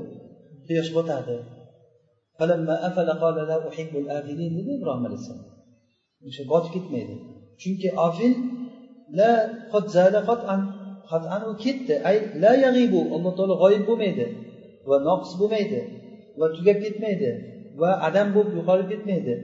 quyosh 0.67 0.91
botadi. 0.97 1.37
Dedi 4.29 4.71
ibrohim 4.79 5.05
alayhissalom 5.09 5.55
o'sha 6.29 6.43
botib 6.53 6.71
ketmaydi. 6.77 7.15
Chunki 7.63 7.89
afil 8.07 8.33
la 9.19 9.33
qat'an. 11.11 11.41
U 11.51 11.53
ketdi. 11.65 11.95
Ay 12.09 12.17
la 12.43 12.53
yag'ibu. 12.65 13.01
Alloh 13.15 13.33
taolo 13.39 13.55
g'oyib 13.63 13.83
bo'lmaydi. 13.89 14.25
Va 14.89 14.97
noqis 15.09 15.33
bo'lmaydi. 15.41 15.81
Va 16.41 16.47
tugab 16.57 16.79
ketmaydi. 16.85 17.31
Va 17.81 17.91
adam 18.09 18.29
bo'lib 18.37 18.53
yo'qolib 18.59 18.87
ketmaydi. 18.93 19.35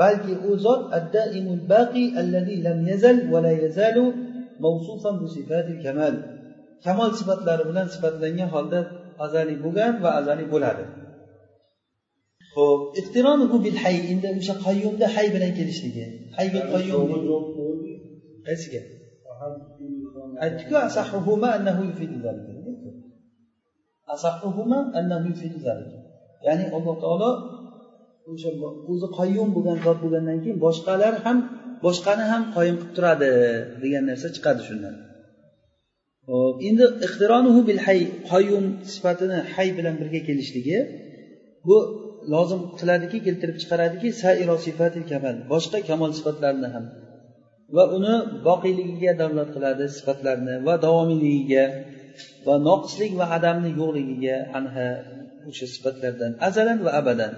Balki 0.00 0.32
u 0.48 0.50
zot 0.64 0.82
addaimul 0.98 1.62
baqi 1.72 2.04
allazi 2.20 2.54
lam 2.66 2.78
yazal 2.90 3.16
va 3.32 3.38
la 3.46 3.52
yazalu 3.64 4.04
mavsufan 4.64 5.14
bi 5.20 5.26
sifatil 5.36 5.78
kamal. 5.84 6.14
Kamol 6.84 7.10
sifatlari 7.20 7.64
bilan 7.70 7.86
sifatlangan 7.94 8.48
holda 8.54 8.80
azaliy 9.24 9.58
bo'lgan 9.64 9.92
va 10.04 10.10
azaliy 10.20 10.48
bo'ladi. 10.54 10.84
Ho'p 12.54 12.82
hay 13.84 13.96
endi 14.12 14.26
o'sha 14.40 14.54
qayyumda 14.66 15.06
hay 15.14 15.26
bilan 15.34 15.52
kelishligi. 15.58 16.04
Hayga 16.36 16.60
qayyum 16.72 17.08
qaysiga? 18.46 18.80
Aytdiku 20.44 20.74
asahuhuma 20.88 21.48
annahu 21.56 21.82
yufidu 21.90 22.16
zalika. 22.24 22.52
Asahuhuma 24.14 24.78
annahu 24.98 25.26
yufidu 25.32 25.58
zalika. 25.66 25.98
Ya'ni 26.46 26.64
alloh 26.76 26.94
taolo 27.04 27.30
o'sha 28.30 28.50
o'zi 28.92 29.08
qayyum 29.18 29.48
bo'lgan 29.56 29.78
zot 29.86 29.98
bo'lgandan 30.04 30.38
keyin 30.42 30.58
boshqalar 30.66 31.14
ham 31.24 31.38
boshqani 31.84 32.24
ham 32.32 32.42
qoyim 32.54 32.76
qilib 32.80 32.92
turadi 32.96 33.30
degan 33.82 34.04
narsa 34.10 34.28
chiqadi 34.36 34.62
shundan. 34.68 34.94
Hop 36.28 36.56
endi 36.68 36.84
ixtironuhu 37.06 37.60
bil 37.68 37.80
hay 37.86 38.00
qayyum 38.32 38.64
sifatini 38.92 39.38
hay 39.54 39.68
bilan 39.78 39.94
birga 40.00 40.20
kelishligi 40.28 40.78
bu 41.68 41.76
lozim 42.32 42.60
qiladiki 42.78 43.18
keltirib 43.26 43.56
chiqaradiki 43.62 44.08
sairo 44.22 44.56
sifati 44.66 45.00
kamal 45.10 45.36
boshqa 45.52 45.78
kamol 45.88 46.10
sifatlarni 46.18 46.68
ham. 46.74 46.84
Va 47.76 47.84
uni 47.96 48.14
boqiyligiga 48.48 49.12
davlat 49.22 49.48
qiladi 49.54 49.84
sifatlarni 49.96 50.54
va 50.66 50.74
davomiyligiga 50.84 51.64
va 52.46 52.54
noqislik 52.68 53.12
va 53.20 53.26
adamni 53.36 53.70
yo'qligiga 53.80 54.36
anha 54.58 54.86
o'sha 55.48 55.66
sifatlardan 55.74 56.32
azalan 56.48 56.78
va 56.86 56.90
abadan. 57.00 57.32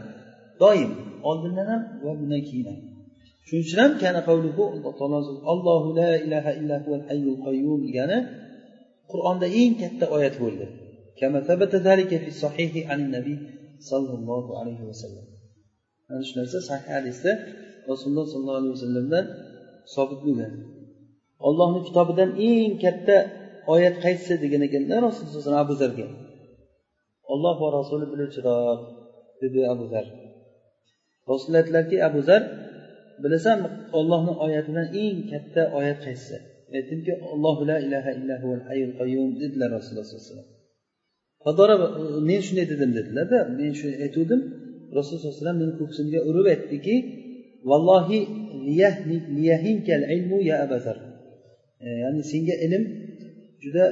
Doim 0.62 0.90
oldindan 1.30 1.66
ham 1.72 1.82
va 2.04 2.12
bundan 2.20 2.42
keyin 2.48 2.66
ham. 2.70 2.80
Shuning 3.46 3.64
uchun 3.66 3.78
ham 3.84 3.92
kana 4.02 4.20
qavluhu 4.28 4.62
alloh 4.74 4.92
taolo 5.00 5.18
allohu 5.52 5.88
la 6.00 6.10
ilaha 6.26 6.50
illa 6.60 6.76
huval 6.84 7.04
hayyul 7.10 7.38
qayyum 7.46 7.78
degani 7.86 8.18
qur'onda 9.12 9.46
eng 9.60 9.74
katta 9.82 10.04
oyat 10.16 10.34
bo'ldi. 10.42 10.66
sollallohu 13.88 14.50
alayhi 14.60 14.84
vasallam 14.90 15.26
ana 16.10 16.22
shu 16.28 16.34
narsa 16.40 16.58
sahih 16.68 16.88
hadisda 16.96 17.32
rasululloh 17.90 18.26
sollallohu 18.32 18.60
alayhi 18.62 18.74
vasallamdan 18.78 19.24
sobit 19.94 20.20
bo'lgan. 20.26 20.52
Ollohni 21.48 21.80
kitobidan 21.88 22.30
eng 22.50 22.72
katta 22.84 23.16
oyat 23.74 23.96
qaysi 24.04 24.32
degan 24.42 24.62
ekanda 24.68 24.96
rasululloh 25.06 25.42
alayhi 25.50 25.64
abu 25.66 25.74
zarga 25.82 26.06
olloh 27.32 27.54
va 27.62 27.68
rasuli 27.78 28.06
biluvchiroq 28.12 28.80
dedi 29.42 29.60
abu 29.74 29.84
zar. 29.92 30.06
Rasululloh 31.30 31.60
aytdilarki 31.62 31.96
abu 32.08 32.20
zar 32.28 32.42
bilasanmi 33.22 33.68
ollohni 33.98 34.32
oyatidan 34.44 34.86
eng 35.04 35.16
katta 35.32 35.62
oyat 35.78 35.98
qaysi 36.06 36.36
aytdimki 36.76 37.12
alloh 37.34 37.56
la 37.70 37.76
ilaha 37.86 38.10
illahu 38.18 38.46
al 38.56 38.62
hayyul 38.68 38.94
qayyum 39.00 39.28
dedilar 39.40 39.68
rasululloh 39.76 40.06
sallallohu 40.06 40.24
alayhi 40.24 40.32
vasallam 40.32 40.59
men 42.28 42.40
shunday 42.46 42.66
dedim 42.72 42.90
dedilarda 42.98 43.38
men 43.58 43.72
shuni 43.78 43.94
aytuvdim 44.04 44.40
rasululloh 44.96 45.20
sallallohu 45.20 45.34
alayhi 45.34 45.42
vasallam 45.42 45.58
meni 45.62 45.74
ko'ksimga 45.80 46.20
urib 46.28 46.46
aytdiki 46.54 46.94
vallohi 47.70 48.18
liyahinkal 49.36 50.02
ilmu 50.14 50.38
ya 50.50 50.56
abazar 50.66 50.96
e, 51.84 51.86
ya'ni 52.02 52.22
senga 52.32 52.54
ilm 52.66 52.82
juda 53.62 53.84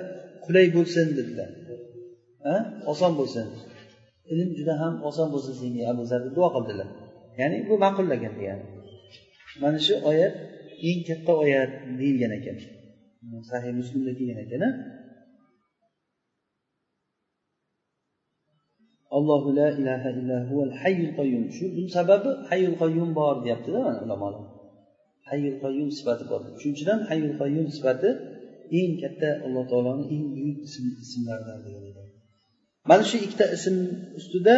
qulay 0.45 0.67
bo'lsin 0.77 1.07
dedilar. 1.19 1.51
Oson 2.93 3.13
bo'lsin. 3.21 3.47
Ilm 4.33 4.51
juda 4.59 4.75
ham 4.83 4.95
oson 5.09 5.29
bo'lsin 5.35 5.55
senga 5.63 5.83
abu 5.93 6.03
zar 6.11 6.21
deb 6.27 6.33
duo 6.39 6.49
qildilar. 6.57 6.89
Ya'ni 7.41 7.59
bu 7.69 7.75
ma'qullagan 7.85 8.33
degani 8.39 8.65
mana 9.63 9.79
shu 9.87 9.95
oyat 10.11 10.35
eng 10.89 11.01
katta 11.09 11.33
oyat 11.45 11.71
deyilgan 11.99 12.33
ekan. 12.39 12.57
Sahih 13.51 13.73
muslimda 13.81 14.13
kelgan 14.19 14.39
ekan 14.45 14.63
allohu 19.17 19.49
la 19.59 19.69
ilaha 19.81 20.09
illa 20.19 20.37
huval 20.49 20.73
hayyul 20.83 21.13
qayyum. 21.19 21.45
Shu 21.57 21.65
buni 21.75 21.89
sababi 21.99 22.31
hayyul 22.49 22.77
qayyum 22.83 23.11
bor 23.19 23.35
deyaptida 23.45 23.79
mana 23.87 23.99
ulamolar. 24.07 24.45
Hayyul 25.29 25.59
qayyum 25.65 25.89
sifati 25.99 26.25
bor. 26.31 26.41
Shuning 26.61 26.75
uchun 26.77 26.89
ham 26.93 27.01
hayyul 27.11 27.35
qayyum 27.41 27.67
sifati 27.77 28.11
eng 28.79 28.93
katta 29.03 29.29
alloh 29.47 29.65
taoloni 29.71 30.05
eng 30.15 30.25
buyuk 30.35 30.59
ism 30.67 30.85
ismlaridan 31.05 31.59
degan 31.65 32.09
mana 32.89 33.05
shu 33.11 33.17
ikkita 33.27 33.47
ism 33.57 33.77
ustida 34.19 34.55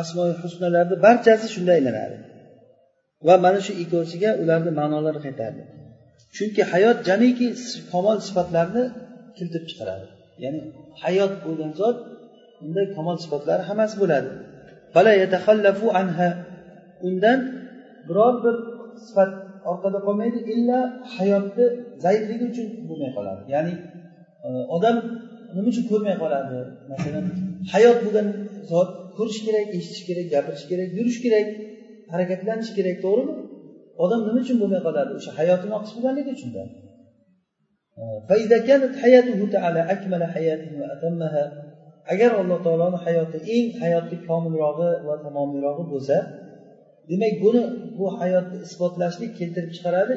asmoi 0.00 0.32
husnalarni 0.42 0.96
barchasi 1.06 1.46
shunda 1.54 1.72
aylanadi. 1.78 2.16
Va 3.26 3.34
mana 3.44 3.60
shu 3.66 3.72
ikkovsiga 3.82 4.30
ularni 4.42 4.70
ma'nolari 4.80 5.20
qaytadi 5.26 5.60
chunki 6.36 6.62
hayot 6.72 6.98
jamiki 7.08 7.48
komol 7.92 8.18
sifatlarni 8.26 8.84
keltirib 9.36 9.66
chiqaradi. 9.70 10.06
Ya'ni 10.44 10.60
hayot 11.02 11.32
bo'lgan 11.44 11.70
zot 11.80 11.96
unda 12.66 12.82
kamol 12.96 13.16
sifatlari 13.24 13.62
hammasi 13.68 13.96
bo'ladi. 14.02 14.30
Undan 17.06 17.38
biror 18.08 18.34
bir 18.44 18.54
sifat 19.06 19.30
orqada 19.70 19.98
qolmaydi 20.06 20.38
illa 20.52 20.78
hayotni 21.16 21.66
zaifligi 22.04 22.44
uchun 22.52 22.66
bo'lmay 22.88 23.10
qoladi. 23.16 23.42
Ya'ni 23.54 23.74
e, 24.46 24.48
odam 24.76 24.96
nima 25.54 25.68
uchun 25.72 25.84
ko'rmay 25.90 26.16
qoladi? 26.22 26.56
Masalan 26.92 27.24
hayot 27.72 27.98
bo'lgan 28.04 28.26
zot 28.70 28.90
ko'rish 29.16 29.40
kerak 29.46 29.66
eshitish 29.76 30.02
kerak 30.08 30.26
gapirish 30.34 30.64
kerak 30.70 30.88
yurish 30.98 31.18
kerak 31.24 31.46
harakatlanish 32.12 32.70
kerak 32.78 32.96
to'g'rimi? 33.04 33.34
Odam 34.04 34.20
nima 34.26 34.38
uchun 34.44 34.56
bo'lmay 34.62 34.82
qoladi? 34.86 35.10
O'sha 35.18 35.30
hayoti 35.38 35.66
noqis 35.72 35.90
bo'lganligi 35.96 36.30
uchunda 36.36 36.62
e, 38.00 38.02
agar 42.12 42.30
alloh 42.40 42.58
taoloni 42.66 42.98
hayoti 43.06 43.38
eng 43.54 43.68
hayotni 43.80 44.16
komilrog'i 44.28 44.90
va 45.06 45.14
tamomiyrog'i 45.24 45.84
bo'lsa 45.92 46.16
demak 47.10 47.34
buni 47.44 47.62
bu 47.98 48.06
hayotni 48.20 48.58
isbotlashlik 48.66 49.32
keltirib 49.38 49.70
chiqaradi. 49.76 50.14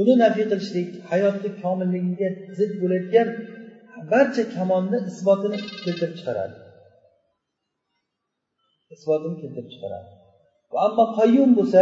Uni 0.00 0.14
nafiy 0.22 0.44
qilishlik 0.50 0.88
hayotni 1.10 1.50
komilligiga 1.62 2.28
zid 2.58 2.72
bo'layotgan 2.80 3.28
barcha 4.12 4.44
kamolni 4.56 4.98
isbotini 5.10 5.58
keltirib 5.84 6.14
chiqaradi. 6.18 6.54
Isbotini 8.94 9.36
keltirib 9.42 9.68
chiqaradi. 9.72 10.08
Ammo 10.86 11.04
qayyum 11.18 11.50
bo'lsa 11.58 11.80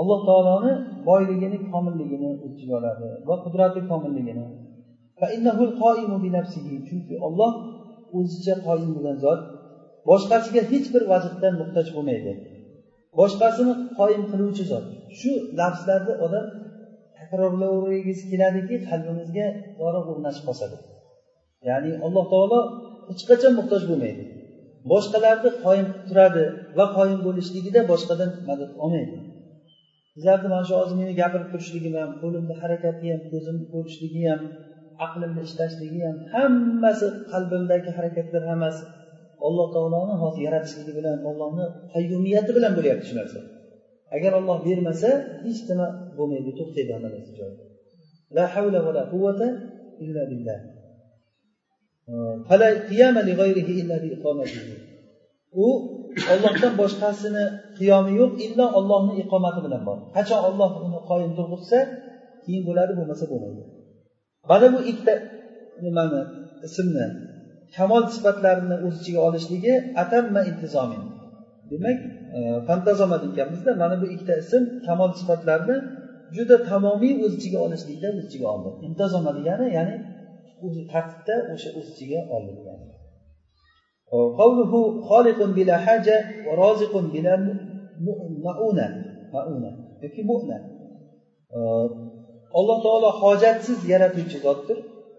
alloh 0.00 0.20
taoloni 0.28 0.72
boyligini 1.08 1.58
komilligini 1.72 2.30
o'z 2.44 2.50
ichiga 2.54 2.74
oladi 2.80 3.06
va 3.28 3.34
qudrati 3.44 3.80
komilligini. 3.90 4.46
Chunki 6.88 7.14
olloh 7.26 7.52
o'zicha 8.18 8.54
qoyim 8.66 8.90
bo'lgan 8.96 9.16
zot 9.24 9.40
boshqasiga 10.08 10.62
hech 10.72 10.86
bir 10.94 11.02
vazifdan 11.12 11.54
muhtoj 11.60 11.86
bo'lmaydi. 11.96 12.32
Boshqasini 13.20 13.74
qoyim 13.98 14.22
qiluvchi 14.30 14.64
zot. 14.72 14.86
Shu 15.18 15.30
lafzlarni 15.60 16.14
odam 16.26 16.46
takrorlayvergisi 17.18 18.24
keladiki 18.30 18.74
qalbimizga 18.88 19.46
dori 19.80 20.00
o'rnashib 20.10 20.44
qoladi 20.48 20.76
ya'ni 21.68 21.92
alloh 22.06 22.24
taolo 22.32 22.60
hech 23.08 23.22
qachon 23.30 23.52
muhtoj 23.58 23.82
bo'lmaydi. 23.90 24.24
Boshqalarni 24.92 25.50
qoyim 25.64 25.86
qilib 25.92 26.06
turadi 26.08 26.44
va 26.78 26.86
qoyim 26.96 27.20
bo'lishligida 27.26 27.80
boshqadan 27.92 28.30
madad 28.48 28.70
olmaydi. 28.84 29.16
Bizlarni 30.16 30.48
mana 30.52 30.64
shu 30.68 30.74
hozir 30.80 30.96
meni 31.00 31.12
gapirib 31.20 31.48
turishligim 31.52 31.94
ham 32.00 32.10
qo'limni 32.22 32.54
harakati 32.62 33.04
ham 33.12 33.20
ko'zimni 33.30 33.66
ko'rishligi 33.72 34.22
ham 34.30 34.40
aqlimni 35.06 35.40
ishlashligi 35.48 36.00
ham 36.06 36.16
hammasi 36.32 37.06
qalbimdagi 37.32 37.90
harakatlar 37.96 38.42
hammasi 38.50 38.82
alloh 39.46 39.66
taoloni 39.74 40.14
hozir 40.22 40.40
yaratishligi 40.46 40.92
bilan 40.98 41.18
ollohni 41.28 41.66
qayyumiyati 41.94 42.50
bilan 42.56 42.72
bo'lyapti 42.78 43.04
shu 43.10 43.14
narsa. 43.20 43.40
Agar 44.16 44.32
olloh 44.38 44.58
bermasa 44.66 45.10
hech 45.44 45.60
nima 45.70 45.86
bo'lmaydi 46.18 46.50
to'xtaydi 46.58 46.90
hamma 46.94 47.08
narsa 47.14 47.32
joyida 47.40 47.62
la 48.36 48.44
havla 48.54 48.78
va 48.86 48.90
la 48.98 49.02
quvvata 49.12 49.48
illa 50.04 50.22
billah. 50.30 50.58
U 55.64 55.66
ollohdan 56.32 56.72
boshqasini 56.80 57.44
qiyomi 57.78 58.12
yo'q 58.20 58.32
illo 58.46 58.66
ollohni 58.78 59.14
iqomati 59.22 59.60
bilan 59.66 59.82
bor. 59.88 59.98
Qachon 60.16 60.40
olloh 60.48 60.70
uni 60.86 61.00
qoyim 61.10 61.32
turg'izsa 61.38 61.78
keyin 62.44 62.62
bo'ladi 62.68 62.92
bo'lmasa 62.98 63.24
bo'lmaydi. 63.32 63.62
Mana 64.50 64.66
bu 64.74 64.78
ikkita 64.90 65.14
nimani 65.84 66.20
ismni 66.66 67.06
kamol 67.76 68.02
sifatlarini 68.14 68.76
o'z 68.86 68.94
ichiga 69.00 69.20
olishligi 69.28 69.74
atamma 70.02 70.40
intizomin. 70.50 71.02
Demak 71.70 71.98
e, 72.36 72.38
fantazoma 72.68 73.16
deganmizda 73.24 73.70
mana 73.82 73.94
bu 74.02 74.06
ikkita 74.14 74.34
ism 74.42 74.62
kamol 74.86 75.10
sifatlarni 75.20 75.76
juda 76.36 76.56
tamomiy 76.70 77.14
o'z 77.24 77.32
ichiga 77.38 77.58
olishlikda 77.66 78.08
o'z 78.16 78.24
ichiga 78.28 78.46
oldi. 78.54 78.70
Intizoma 78.86 79.30
degani 79.38 79.66
ya'ni 79.76 79.96
o'zi 80.66 80.82
tartibda 80.92 81.36
o'sha 81.52 81.70
o'z 81.78 81.86
ichiga 81.92 82.20
oldi. 82.36 82.52
degani 82.58 82.84
قوله 84.39 84.71
خالق 85.09 85.39
بلا 85.57 85.77
حاجة 85.85 86.15
ورازق 86.47 86.93
بلا 87.13 87.33
مؤونة 88.45 88.87
مؤونة 89.35 89.71
yoki 90.03 90.21
mu'na 90.31 90.57
alloh 92.59 92.77
taolo 92.85 93.09
hojatsiz 93.21 93.79
yaratuvchi 93.93 94.37
zotdir 94.45 94.77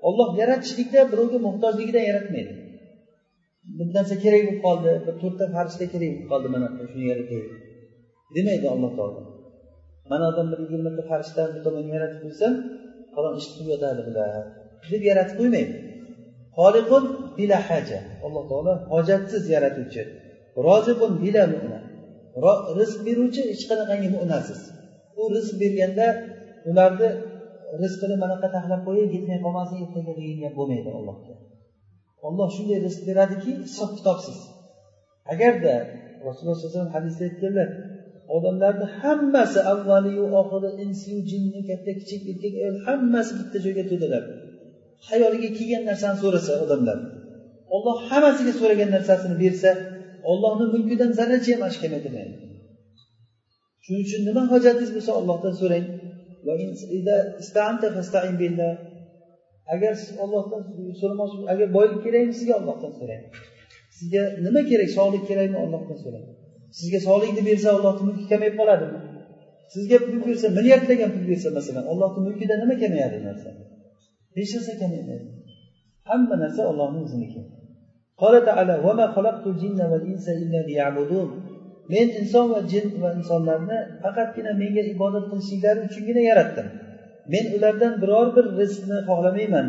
olloh 0.09 0.29
yaratishlikda 0.41 1.01
birovga 1.13 1.39
muhtojligidan 1.47 2.05
yaratmaydi 2.11 2.55
bir 3.79 3.89
narsa 3.97 4.15
kerak 4.25 4.43
bo'lib 4.47 4.61
qoldi 4.67 4.91
bir 5.07 5.15
to'rtta 5.23 5.45
farishta 5.55 5.85
kerak 5.93 6.11
bo'lib 6.13 6.29
qoldi 6.33 6.49
mana 6.55 6.67
shuni 6.91 7.05
yaratay 7.13 7.43
demaydi 8.37 8.67
alloh 8.75 8.91
taolo 8.99 9.21
mana 10.11 10.25
odam 10.31 10.47
bir 10.53 10.59
yigirmata 10.65 11.03
farishtani 11.11 11.51
bir 11.55 11.63
tomonga 11.67 11.93
yaratib 11.97 12.21
qo'ysam 12.25 12.53
falon 13.15 13.33
ishni 13.41 13.53
qilib 13.57 13.71
yotadi 13.75 14.03
bular 14.09 14.43
deb 14.93 15.03
yaratib 15.11 15.35
qo'ymaydi 15.41 15.73
xoliqun 16.59 17.05
bila 17.40 17.58
haja. 17.68 18.00
Alloh 18.26 18.44
taolo 18.50 18.74
hojatsiz 18.92 19.44
yaratuvchi 19.54 20.02
rozibun 20.68 21.12
bila 21.24 21.44
mu'na 21.56 21.80
rizq 22.80 22.98
beruvchi 23.08 23.42
hech 23.50 23.64
qanaqangi 23.70 24.10
mu'nasiz 24.16 24.60
u 25.20 25.22
rizq 25.36 25.54
berganda 25.62 26.08
ularni 26.70 27.10
rizqini 27.82 28.16
manaqa 28.24 28.48
taxlab 28.56 28.82
qo'yay 28.88 29.08
yetmay 29.16 29.40
qolmasin 29.46 29.78
ertaga 29.86 30.14
degan 30.20 30.38
gap 30.44 30.54
bo'lmaydi 30.60 30.90
allohga. 30.98 31.34
Olloh 32.28 32.48
shunday 32.56 32.78
rizq 32.86 33.02
beradiki 33.10 33.52
hisob 33.66 33.90
kitobsiz. 33.98 34.38
Agarda 35.34 35.74
rasululloh 36.28 36.58
sallallohu 36.58 36.72
alayhi 36.72 36.80
vasallam 36.80 36.96
hadisda 36.98 37.24
aytganlar 37.30 37.68
odamlarni 38.36 38.88
hammasi 39.00 39.60
avvaliyu 39.74 40.26
oxiri 40.40 40.70
insiyu 40.84 41.20
jinni 41.32 41.62
katta 41.70 41.92
kichik 42.00 42.22
erkak 42.32 42.54
ayol 42.62 42.78
hammasi 42.86 43.32
bitta 43.40 43.58
joyga 43.66 43.84
to'dalar. 43.92 44.24
Xayoliga 45.08 45.50
kelgan 45.58 45.84
narsani 45.90 46.18
so'rasa 46.24 46.54
odamlar 46.64 46.98
olloh 47.76 47.98
hammasiga 48.10 48.54
so'ragan 48.60 48.90
narsasini 48.96 49.36
bersa 49.44 49.70
ollohni 50.32 50.66
mulkidan 50.74 51.12
zarracha 51.18 51.50
ham 51.56 51.62
ashkam 51.70 51.92
etilmaydi 52.00 52.36
shuning 53.86 54.04
uchun 54.06 54.22
nima 54.30 54.44
hojatingiz 54.52 54.92
bo'lsa 54.96 55.12
ollohdan 55.20 55.54
so'rang. 55.62 55.86
Agar 59.74 59.94
siz 60.02 60.12
ollohdan 60.24 60.62
so'ramoqchi 61.00 61.38
agar 61.54 61.68
boylik 61.78 62.00
kerakmi 62.06 62.34
sizga 62.40 62.54
ollohdan 62.62 62.92
so'rang. 63.00 63.22
Sizga 63.98 64.22
nima 64.46 64.62
kerak 64.70 64.90
sog'lik 64.98 65.24
kerakmi 65.30 65.58
ollohdan 65.66 65.98
so'rang. 66.04 66.26
Sizga 66.80 67.00
sog'likni 67.08 67.42
bersa 67.50 67.68
ollohni 67.78 68.02
mulki 68.08 68.26
kamayib 68.32 68.56
qoladimi? 68.60 69.00
Sizga 69.74 69.98
pul 70.06 70.18
bersa 70.28 70.48
milliardlagan 70.58 71.10
pul 71.16 71.24
bersa 71.32 71.48
masalan 71.58 71.86
ollohni 71.92 72.20
mulkida 72.28 72.56
nima 72.64 72.76
kamayadi 72.82 73.18
narsa? 73.28 73.50
Hech 74.38 74.52
narsa 74.56 74.74
kamaymaydi. 74.82 75.28
Hamma 76.10 76.36
narsa 76.44 76.62
ollohni 76.72 77.00
o'ziniki 77.06 77.42
men 81.94 82.08
inson 82.20 82.46
va 82.54 82.60
jin 82.72 82.86
va 83.02 83.10
insonlarni 83.20 83.78
faqatgina 84.04 84.52
menga 84.62 84.84
ibodat 84.94 85.26
qilishliklari 85.32 85.80
uchungina 85.88 86.22
yaratdim. 86.30 86.68
Men 87.34 87.46
ulardan 87.56 87.94
biror 88.02 88.28
bir 88.36 88.46
rizqni 88.60 88.98
xohlamayman. 89.10 89.68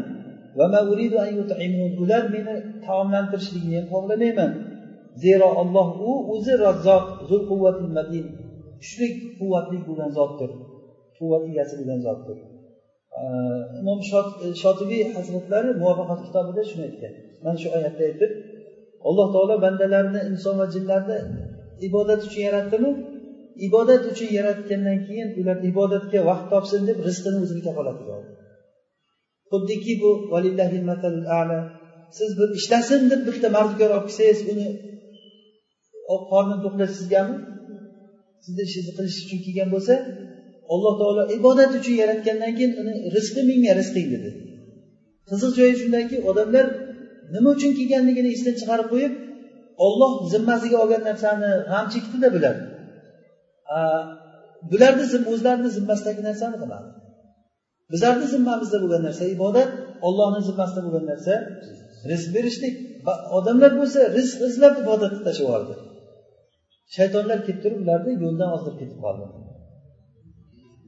Ular 2.03 2.23
meni 2.35 2.55
taomlantirishligini 2.87 3.77
ham 3.79 3.87
xohlamayman. 3.93 4.51
Zero 5.25 5.49
olloh 5.61 5.89
u 6.09 6.11
o'zi 6.35 6.53
razzoq 6.65 7.05
kuchli 8.81 9.07
quvvatli 9.39 9.79
bo'lgan 9.87 10.11
zotdir. 10.19 10.51
Quvvat 11.19 11.43
egasi 11.51 11.75
bo'lgan 11.81 12.01
zotdir. 12.07 12.39
Imom 13.81 14.01
shotibiy 14.63 15.03
e, 15.07 15.09
hazratlari 15.17 15.71
muvaffaqat 15.81 16.21
kitobida 16.27 16.63
shuni 16.71 16.85
aytgan 16.89 17.13
mana 17.45 17.57
shu 17.63 17.69
oyatda 17.79 18.03
aytib 18.09 18.31
alloh 19.09 19.27
taolo 19.35 19.55
bandalarni 19.65 20.21
inson 20.31 20.55
va 20.61 20.67
jinlarni 20.75 21.19
ibodat 21.89 22.21
uchun 22.27 22.43
yaratdimi 22.49 22.91
ibodat 23.67 24.03
uchun 24.13 24.31
yaratgandan 24.39 24.99
keyin 25.07 25.29
ular 25.41 25.57
ibodatga 25.71 26.21
vaqt 26.31 26.47
topsin 26.53 26.81
deb 26.89 26.99
rizqini 27.09 27.39
o'zini 27.45 27.63
kafolatiga 27.69 28.13
oldi 28.19 28.33
xuddiki 29.51 29.93
bu 30.03 30.11
siz 32.19 32.31
bir 32.39 32.49
ishlasin 32.59 33.01
deb 33.11 33.21
bitta 33.29 33.49
mardikor 33.57 33.91
olib 33.97 34.07
kelsangiz 34.09 34.41
uni 34.53 34.69
qornini 36.31 36.61
to'qlash 36.65 36.93
sizgami 36.99 37.35
sizni 38.45 38.63
ishingizni 38.69 38.93
qilish 38.99 39.19
uchun 39.25 39.39
kelgan 39.47 39.69
bo'lsa 39.75 39.95
alloh 40.75 40.95
taolo 41.01 41.23
ibodat 41.39 41.71
uchun 41.79 41.95
yaratgandan 42.03 42.53
keyin 42.59 42.73
uni 42.81 42.93
rizqi 43.17 43.43
menga 43.51 43.73
rizqing 43.81 44.09
dedi. 44.15 44.31
Qiziq 45.29 45.53
joyi 45.59 45.75
shundaki 45.81 46.17
odamlar 46.31 46.67
nima 47.35 47.49
uchun 47.57 47.73
kelganligini 47.79 48.29
esdan 48.37 48.55
chiqarib 48.61 48.89
qo'yib 48.93 49.15
olloh 49.87 50.13
zimmasiga 50.33 50.77
olgan 50.83 51.03
narsani 51.09 51.51
g'am 51.71 51.87
chekdida 51.95 52.29
bular. 52.37 52.55
Bularni 54.71 55.05
o'zlarini 55.33 55.71
zimmasidagi 55.77 56.23
narsani 56.29 56.57
qiladi. 56.63 56.89
Bizlarni 57.93 58.27
zimmamizda 58.35 58.79
bo'lgan 58.83 59.03
narsa 59.09 59.25
ibodat 59.37 59.71
ollohni 60.09 60.41
zimmasida 60.49 60.81
bo'lgan 60.87 61.05
narsa 61.13 61.35
rizq 62.11 62.29
berishlik. 62.37 62.75
Odamlar 63.39 63.73
bo'lsa 63.81 64.01
rizq 64.17 64.39
izlab 64.49 64.75
ibodatni 64.83 65.21
tashlab 65.27 65.45
yubordi 65.47 65.75
shaytonlar 66.95 67.39
kelib 67.47 67.61
turib 67.65 67.79
ularni 67.85 68.13
yo'ldan 68.25 68.49
ozdirib 68.57 68.79
ketib 68.81 68.99
qoldi. 69.05 69.25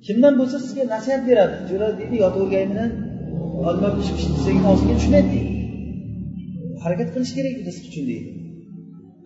Kimdan 0.07 0.35
bo'lsa 0.41 0.57
sizga 0.65 0.83
nasihat 0.95 1.23
beradi. 1.29 1.57
Jo'ra 1.71 1.89
deydi 1.99 2.17
yotib 2.25 2.43
olma 3.69 3.89
pish 3.97 4.11
pish 4.17 4.27
desang 4.35 4.59
tushmaydi 4.97 5.29
deydi. 5.35 5.53
Harakat 6.85 7.09
qilish 7.15 7.33
kerak 7.39 7.57
rizq 7.69 7.85
uchun 7.89 8.05
deydi. 8.11 8.31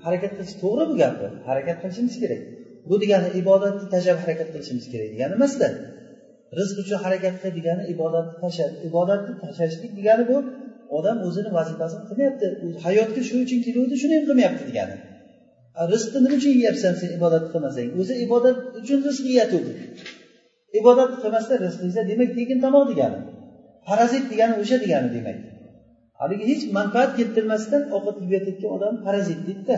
Harakat 0.05 0.33
qilish 0.37 0.55
to'g'ri 0.63 0.85
bu 0.91 0.95
gapi 1.03 1.27
harakat 1.49 1.77
qilishimiz 1.83 2.15
kerak. 2.23 2.43
Bu 2.89 2.95
degani 3.03 3.29
ibodatni 3.41 3.87
tashlab 3.95 4.19
harakat 4.23 4.49
qilishimiz 4.55 4.87
kerak 4.93 5.09
degani 5.15 5.33
emasda. 5.39 5.69
Rizq 6.59 6.77
uchun 6.83 6.99
harakat 7.05 7.35
qil 7.43 7.51
degani 7.59 7.83
ibodatni 7.95 8.37
tashlab 8.45 8.73
ibodatni 8.89 9.33
tashlashlik 9.43 9.93
degani 9.99 10.25
bu. 10.31 10.39
Odam 10.99 11.17
o'zini 11.27 11.51
vazifasini 11.59 12.05
qilmayapti. 12.09 12.47
Hayotga 12.85 13.21
shuning 13.29 13.45
uchun 13.47 13.61
keluvdi 13.67 13.95
shuni 14.03 14.15
ham 14.17 14.25
qilmayapti 14.29 14.63
degani. 14.71 14.95
Rizqni 15.93 16.19
nima 16.25 16.37
uchun 16.41 16.53
yeyapsan 16.61 16.93
sen 17.01 17.11
ibodat 17.19 17.45
qilmasang? 17.53 17.89
O'zi 18.01 18.15
ibodat 18.27 18.57
uchun 18.81 18.99
rizq 19.09 19.25
yeyatuvdi. 19.33 19.73
ibodat 20.80 21.12
qilmasdan 21.22 21.58
rizq 21.66 21.82
yesa 21.88 22.02
demak 22.12 22.30
tekin 22.38 22.58
tomoq 22.66 22.84
degani 22.92 23.20
parazit 23.88 24.24
degani 24.32 24.56
o'sha 24.62 24.78
degani 24.84 25.10
demak 25.16 25.38
haligi 26.20 26.46
hech 26.52 26.64
manfaat 26.78 27.12
keltirmasdan 27.18 27.84
ovqat 27.96 28.18
yeyotgan 28.24 28.70
odam 28.76 28.94
parazit 29.06 29.40
deydida 29.48 29.78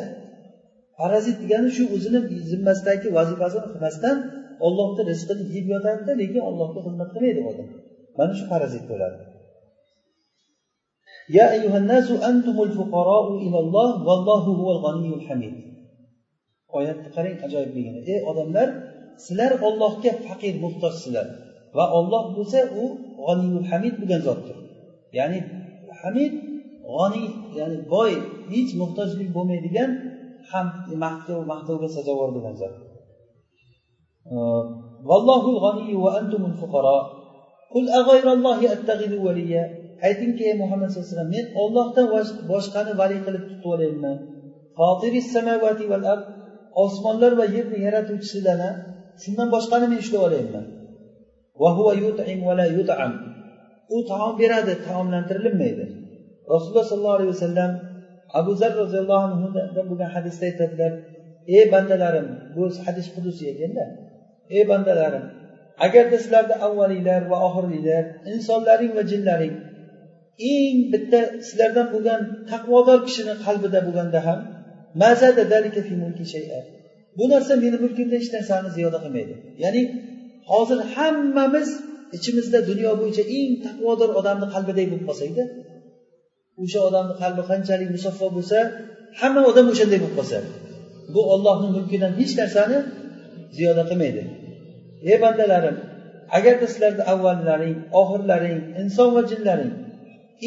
parazit 0.99 1.37
degani 1.43 1.69
shu 1.75 1.83
o'zini 1.95 2.19
zimmasidagi 2.51 3.07
vazifasini 3.17 3.67
qilmasdan 3.73 4.17
ollohni 4.65 5.01
rizqini 5.11 5.43
yeb 5.55 5.65
yotadida 5.73 6.13
lekin 6.21 6.41
ollohga 6.49 6.79
xizmat 6.85 7.09
qilmaydi 7.13 7.41
odam 7.51 7.67
mana 8.17 8.33
shu 8.39 8.45
parazit 8.53 8.85
bo'ladi 8.91 9.19
يا 11.37 11.45
أيها 11.57 11.77
الناس 11.83 12.07
أنتم 12.29 12.57
الفقراء 12.67 13.25
إلى 13.45 13.59
الله 13.63 13.89
والله 14.07 14.43
هو 14.59 14.67
الغني 14.75 15.11
الحميد 15.19 15.55
oyatni 16.77 17.09
qarang 17.15 17.35
ajoyibligini 17.45 17.99
ey 18.11 18.19
odamlar 18.29 18.67
sizlar 19.24 19.52
ollohga 19.66 20.12
faqir 20.26 20.54
muhtojsizlar. 20.64 21.26
Va 21.76 21.84
olloh 21.98 22.24
bo'lsa 22.36 22.58
u 22.82 22.84
g'oniyul 23.24 23.66
hamid 23.70 23.94
bo'lgan 24.00 24.20
zotdir. 24.28 24.56
Ya'ni 25.18 25.38
hamid 26.00 26.32
g'oniy 26.92 27.28
ya'ni 27.58 27.78
boy 27.94 28.12
hech 28.52 28.70
muhtojlik 28.80 29.28
bo'lmaydigan 29.36 29.90
ham 30.50 30.66
maqtov 31.04 31.40
maqtovga 31.52 31.88
sazovor 31.96 32.28
bo'lgan 32.36 32.54
zot. 32.62 32.74
Vallohu 35.10 35.52
g'aniy 35.64 35.94
va 36.04 36.10
antumul 36.20 36.54
fuqaro 36.62 36.98
qul 37.72 37.86
ag'ayrallohi 38.00 38.66
attaxidu 38.76 39.18
valiya 39.26 39.62
aytingki 40.08 40.42
ey 40.50 40.54
muhammad 40.62 40.88
sallallohu 40.88 41.08
alayhi 41.08 41.16
vasallam 41.16 41.34
men 41.36 41.46
ollohdan 41.62 42.06
boshqani 42.52 42.92
valiy 43.00 43.20
qilib 43.26 43.44
tutib 43.48 43.66
olaymi 43.74 44.12
osmonlar 46.84 47.32
va 47.40 47.46
yerni 47.56 47.78
yaratuvchisidan 47.86 48.60
shundan 49.22 49.48
boshqani 49.54 49.86
men 49.90 49.98
ishlab 50.04 50.22
olyapman 50.28 50.66
u 53.96 53.98
taom 54.10 54.34
beradi 54.40 54.74
taomlantirilmaydi. 54.86 55.84
Rasululloh 56.52 56.86
sollallohu 56.90 57.16
alayhi 57.18 57.32
vasallam 57.34 57.70
abu 58.38 58.52
zar 58.60 58.72
roziyallohu 58.82 59.24
anhudan 59.28 59.86
bo'lgan 59.90 60.10
hadisda 60.16 60.44
aytadilar 60.50 60.92
ey 61.56 61.64
bandalarim 61.72 62.26
bu 62.54 62.62
hadis 62.86 63.06
qudusiy 63.14 63.48
ekanda. 63.52 63.84
Ey 64.56 64.62
bandalarim 64.72 65.24
agarda 65.86 66.16
sizlarni 66.24 66.56
avvaliylar 66.66 67.20
va 67.30 67.36
oxiriylar 67.48 68.04
insonlaring 68.32 68.92
va 68.96 69.02
jinlaring 69.12 69.54
eng 70.52 70.78
bitta 70.92 71.20
sizlardan 71.46 71.86
bo'lgan 71.94 72.20
taqvodor 72.50 72.98
kishini 73.06 73.34
qalbida 73.44 73.80
bo'lganda 73.86 74.20
ham 74.26 74.40
bu 77.18 77.24
narsa 77.32 77.52
meni 77.64 77.76
mulkimda 77.84 78.14
hech 78.20 78.30
narsani 78.36 78.68
ziyoda 78.76 78.98
qilmaydi. 79.04 79.34
Ya'ni 79.64 79.82
hozir 80.50 80.78
hammamiz 80.94 81.68
ichimizda 82.16 82.58
dunyo 82.70 82.90
bo'yicha 83.00 83.24
eng 83.38 83.52
taqvodor 83.66 84.10
odamni 84.20 84.46
qalbiday 84.54 84.86
bo'lib 84.90 85.04
qolsakda 85.10 85.44
o'sha 86.62 86.80
odamni 86.88 87.14
qalbi 87.22 87.42
qanchalik 87.50 87.88
musaffo 87.96 88.26
bo'lsa 88.36 88.58
hamma 89.20 89.40
odam 89.50 89.66
o'shanday 89.72 89.98
bo'lib 90.02 90.16
qolsa 90.18 90.38
bu 91.14 91.20
ollohni 91.34 91.68
mulkidan 91.76 92.12
hech 92.20 92.32
narsani 92.40 92.78
ziyoda 93.56 93.82
qilmaydi. 93.90 94.22
Ey 95.10 95.16
bandalarim 95.24 95.76
agarda 96.38 96.66
sizlarni 96.72 97.04
avvallaring 97.12 97.76
oxirlaring 98.00 98.60
inson 98.82 99.08
va 99.16 99.22
jinlaring 99.30 99.72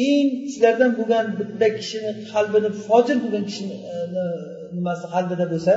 eng 0.08 0.28
sizlardan 0.52 0.90
bo'lgan 0.98 1.24
bitta 1.38 1.66
kishini 1.78 2.10
qalbini 2.32 2.70
fojir 2.86 3.16
bo'lgan 3.24 3.44
kishini 3.50 3.76
e, 3.92 3.94
nimasi 4.76 5.04
qalbida 5.14 5.46
bo'lsa 5.52 5.74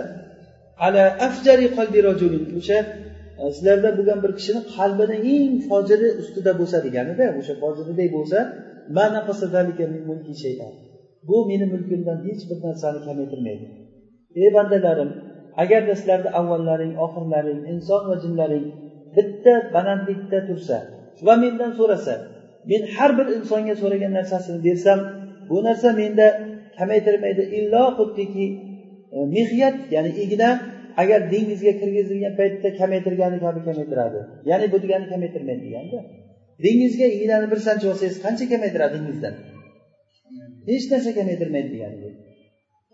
ala 0.85 1.03
afjari 1.27 1.65
qalbi 1.77 1.99
rajulin 2.07 2.43
o'sha 2.59 2.77
e, 3.41 3.43
sizlarda 3.55 3.89
bo'lgan 3.97 4.19
bir 4.23 4.31
kishini 4.39 4.61
qalbini 4.75 5.17
eng 5.33 5.53
fojiri 5.69 6.07
ustida 6.21 6.51
bo'lsa 6.59 6.77
deganida 6.85 7.25
o'sha 7.39 7.53
fojiriday 7.61 8.07
bo'lsa 8.15 8.39
bu 11.27 11.37
meni 11.49 11.65
mulkimdan 11.73 12.17
hech 12.27 12.41
bir 12.49 12.57
narsani 12.67 12.99
kamaytirmaydi. 13.07 13.65
Ey 14.41 14.49
bandalarim 14.57 15.09
agarda 15.63 15.93
sizlarni 15.99 16.29
avvallaring 16.39 16.93
oxirlaring 17.05 17.59
inson 17.73 18.01
va 18.09 18.15
jinlaring 18.23 18.65
bitta 19.15 19.53
balandlikda 19.75 20.39
tursa 20.47 20.77
va 21.25 21.33
mendan 21.43 21.71
so'rasa 21.79 22.13
men 22.69 22.81
har 22.95 23.11
bir 23.17 23.27
insonga 23.37 23.75
so'ragan 23.81 24.11
narsasini 24.19 24.59
bersam 24.67 24.99
bu 25.49 25.57
narsa 25.67 25.89
menda 26.01 26.27
kamaytirmaydi 26.77 27.43
illo 27.57 27.83
xuddiki 27.97 28.45
e, 29.17 29.19
ya'ni 29.95 30.11
igna 30.23 30.49
agar 31.01 31.19
dengizga 31.31 31.73
kirgizilgan 31.81 32.33
paytda 32.39 32.69
kamaytirgani 32.79 33.37
kabi 33.45 33.59
kamaytiradi 33.67 34.19
ya'ni 34.49 34.65
bu 34.71 34.77
degani 34.83 35.05
kamaytirmaydi 35.13 35.63
deganda. 35.67 35.99
Dengizga 36.63 37.07
ignani 37.17 37.45
bir 37.51 37.59
sanchib 37.67 37.87
olsangiz 37.91 38.17
qancha 38.25 38.45
kamaytiradi 38.53 38.95
dengizdan? 38.97 39.33
Hech 40.69 40.85
narsa 40.91 41.11
kamaytirmaydi 41.19 41.69
degani 41.75 41.97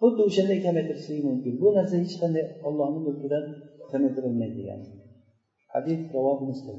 xuddi 0.01 0.21
o'shanday 0.27 0.60
kamaytirishligi 0.67 1.23
mumkin. 1.30 1.53
Bu 1.62 1.67
narsa 1.77 1.95
hech 2.03 2.15
qanday 2.21 2.43
ollohni 2.67 2.99
mulkidan 3.08 3.43
kamaytirilmaydi 3.91 4.56
degani. 4.60 4.86
Hadis 5.73 5.99
muslim 6.49 6.77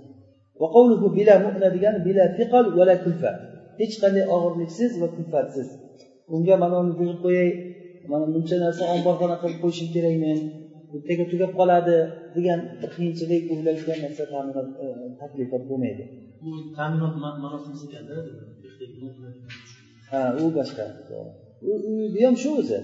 bila 1.18 1.34
mu'na 1.46 1.68
degani 1.76 1.98
bila 2.08 2.24
fiqal 2.38 2.66
vala 2.78 2.94
kulfa. 3.04 3.30
Hech 3.80 3.94
qanday 4.02 4.24
og'irliksiz 4.34 4.92
va 5.00 5.08
kulfatsiz. 5.16 5.68
Unga 6.34 6.54
mana 6.62 6.76
uni 6.82 6.92
buzib 7.00 7.18
qo'yay. 7.24 7.50
Mana 8.10 8.24
buncha 8.34 8.56
narsa 8.64 8.82
omborxona 8.94 9.36
qilib 9.42 9.58
qo'yishim 9.62 9.88
kerakmi 9.94 10.32
bu 10.90 10.96
ertaga 10.98 11.24
tugab 11.32 11.52
qoladi 11.60 11.96
degan 12.36 12.60
bir 12.80 12.90
qiyinchilik 12.96 13.42
o'ylaydigan 13.54 13.98
narsa 14.04 14.24
ta'minot 14.32 14.68
e, 14.84 14.86
taklifot 15.20 15.62
bo'lmaydi. 15.70 16.04
Bu 16.42 16.50
ta'minot 16.78 17.14
ha 20.10 20.22
u 20.42 20.44
boshqa. 20.58 20.84
U 21.68 21.70
uyni 21.90 22.20
ham 22.26 22.36
shu 22.42 22.50
o'zi. 22.60 22.78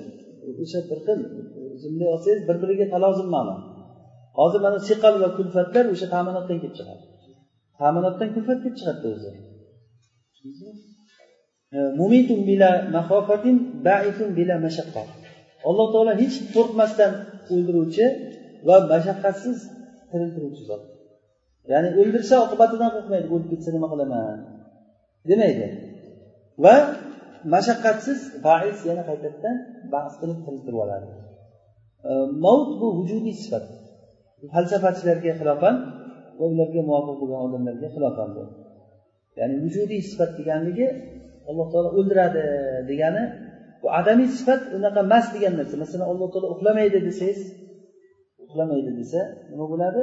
O'sha 0.63 0.79
bir 0.91 0.99
xil 1.07 1.19
bunday 1.83 2.09
olsangiz 2.15 2.41
bir 2.49 2.57
biriga 2.63 2.87
talozim 2.95 3.29
ma'no 3.37 3.55
hozir 4.39 4.61
mana 4.67 4.79
siqal 4.89 5.15
va 5.23 5.29
kulfatlar 5.39 5.85
o'sha 5.95 6.07
ta'minotdan 6.15 6.59
kelib 6.63 6.75
chiqadi. 6.79 7.05
Ta'minotdan 7.81 8.29
kulfat 8.35 8.59
kelib 8.63 8.77
chiqadida 8.81 9.09
o'zi 9.15 9.31
E, 11.77 11.79
mumitun 12.01 12.41
bila 12.49 12.71
mahofatin 12.97 13.57
baifun 13.87 14.29
bila 14.39 14.55
mashaqqa 14.67 15.03
alloh 15.69 15.87
taolo 15.95 16.13
hech 16.23 16.37
qo'rqmasdan 16.55 17.13
o'ldiruvchi 17.53 18.07
va 18.69 18.77
mashaqqatsiz 18.93 19.59
tiriltiruvchi 20.11 20.63
zot. 20.71 20.83
Ya'ni 21.73 21.89
o'ldirsa 22.01 22.35
oqibatidan 22.47 22.91
qo'rqmaydi 22.97 23.27
o'lib 23.35 23.49
ketsa 23.53 23.69
nima 23.77 23.87
qilaman? 23.93 24.39
Demaydi. 25.29 25.67
Va 26.65 26.75
mashaqqatsiz 27.55 28.19
bais 28.47 28.79
yana 28.89 29.03
qaytadan 29.09 29.57
bahs 29.93 30.15
qilib 30.21 30.39
tiriltirib 30.45 30.79
oladi. 30.85 31.09
E, 32.09 32.13
mavt 32.45 32.71
bu 32.81 32.87
vujudiy 32.99 33.37
sifat. 33.43 33.65
Falsafachilarga 34.53 35.33
xilofan 35.41 35.75
va 36.39 36.45
ularga 36.53 36.81
muvofiq 36.89 37.17
bo'lgan 37.21 37.41
odamlarga 37.47 37.89
xilofan 37.95 38.29
bu. 38.37 38.43
Ya'ni 39.39 39.55
vujudiy 39.65 40.01
sifat 40.11 40.31
deganligi 40.39 40.89
alloh 41.49 41.67
taolo 41.73 41.89
o'ldiradi 41.99 42.45
degani 42.91 43.25
bu 43.83 43.87
adamiy 44.01 44.29
sifat 44.39 44.63
unaqa 44.77 45.01
emas 45.07 45.27
degan 45.35 45.53
narsa. 45.59 45.75
Masalan 45.83 46.07
alloh 46.13 46.29
taolo 46.33 46.49
uxlamaydi 46.55 46.99
desangiz 47.09 47.41
uxlamaydi 48.45 48.91
desa 49.01 49.21
nima 49.51 49.67
bo'ladi? 49.73 50.03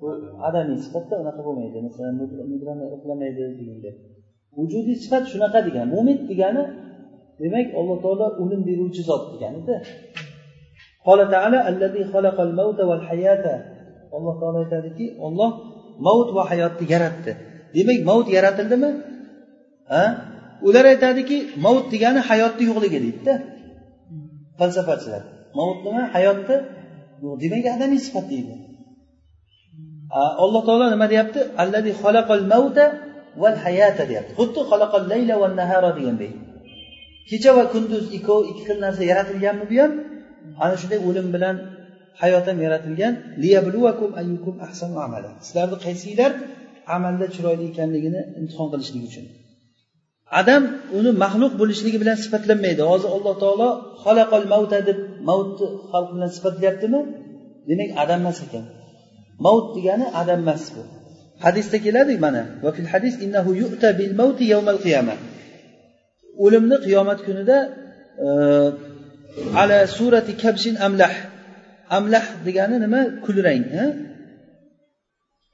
Bu 0.00 0.08
adamiy 0.48 0.78
sifatda 0.84 1.14
unaqa 1.22 1.40
bo'lmaydi. 1.46 1.76
Masalan 1.88 2.14
uxlamaydi 2.96 3.42
deganda 3.60 3.90
vujudiy 4.58 4.96
sifat 5.04 5.24
shunaqa 5.32 5.58
degan 5.68 5.86
mo'min 5.94 6.18
degani 6.30 6.64
demak 7.42 7.66
alloh 7.78 7.96
taolo 8.04 8.26
o'lim 8.42 8.60
beruvchi 8.68 9.02
zot 9.08 9.24
deganida. 9.34 9.74
Alloh 14.16 14.34
taolo 14.40 14.58
aytadiki 14.64 15.06
olloh 15.26 15.50
mavut 16.06 16.28
va 16.36 16.42
hayotni 16.50 16.84
yaratdi. 16.94 17.32
Demak 17.76 17.98
mavut 18.08 18.28
yaratildimi 18.36 18.90
ha? 19.92 20.04
Ular 20.68 20.84
aytadiki 20.92 21.36
mavut 21.64 21.86
degani 21.94 22.20
hayotni 22.28 22.64
yo'qligi 22.70 22.98
deydida. 23.04 23.34
Falsafachilar. 24.58 25.22
Mavut 25.58 25.78
nima? 25.86 26.02
Hayotni 26.14 26.56
yo'q 27.24 27.34
demak 27.42 27.66
adamiy 27.74 28.00
sifat 28.06 28.26
deydi. 28.32 28.54
Alloh 30.44 30.62
taolo 30.68 30.86
nima 30.94 31.06
deyapti? 31.12 31.40
Alladi 31.62 31.90
xalaqal 32.02 32.44
mavta 32.52 32.84
val 33.42 33.56
hayata 33.64 34.02
deyapti. 34.10 34.32
Xuddi 34.40 34.60
xalaqal 34.70 35.04
layla 35.12 35.34
va 35.42 35.46
nahara 35.60 35.90
deganday 35.98 36.32
kecha 37.30 37.50
va 37.58 37.64
kunduz 37.74 38.04
ikkov 38.16 38.40
ikki 38.50 38.62
xil 38.68 38.78
narsa 38.84 39.02
yaratilganmi 39.10 39.64
bu 39.70 39.76
ham? 39.82 39.92
Ana 40.64 40.74
shunday 40.80 41.00
o'lim 41.08 41.26
bilan 41.34 41.56
hayot 42.22 42.44
ham 42.50 42.58
yaratilgan. 42.66 43.14
Sizlarni 45.46 45.76
qaysinglar 45.84 46.30
amalda 46.96 47.26
chiroyli 47.34 47.64
ekanligini 47.72 48.20
imtihon 48.40 48.68
qilishlik 48.72 49.04
uchun. 49.10 49.24
Adam 50.40 50.62
uni 50.98 51.10
maxluq 51.24 51.52
bo'lishligi 51.60 51.98
bilan 52.02 52.16
sifatlanmaydi. 52.24 52.82
Hozir 52.90 53.08
alloh 53.16 53.34
taolo 53.42 53.68
xalaqol 54.04 54.44
mavta 54.54 54.78
deb 54.88 54.98
mavtni 55.28 55.66
xalq 55.92 56.08
bilan 56.14 56.30
sifatlayaptimi 56.36 57.00
demak 57.68 57.90
adam 58.02 58.18
emas 58.24 58.38
ekan. 58.46 58.64
Mavt 59.44 59.66
degani 59.76 60.06
adam 60.20 60.40
emas 60.44 60.64
bu. 60.74 60.82
Hadisda 61.44 61.76
keladi 61.86 62.14
mana 62.24 62.42
va 62.64 62.70
fil 62.76 62.88
hadis 62.92 63.14
innahu 63.24 63.50
yu'ta 63.62 63.88
bil 63.98 64.12
mavti 64.20 64.44
yawmal 64.54 64.78
qiyamah. 64.84 65.18
O'limni 66.44 66.76
qiyomat 66.86 67.18
kunida 67.26 67.58
e, 68.26 68.28
ala 69.62 69.78
surati 69.96 70.32
kabshin 70.42 70.74
amlah. 70.86 71.14
Amlah 71.96 72.24
degani 72.46 72.76
nima? 72.84 73.00
Kulrang 73.26 73.64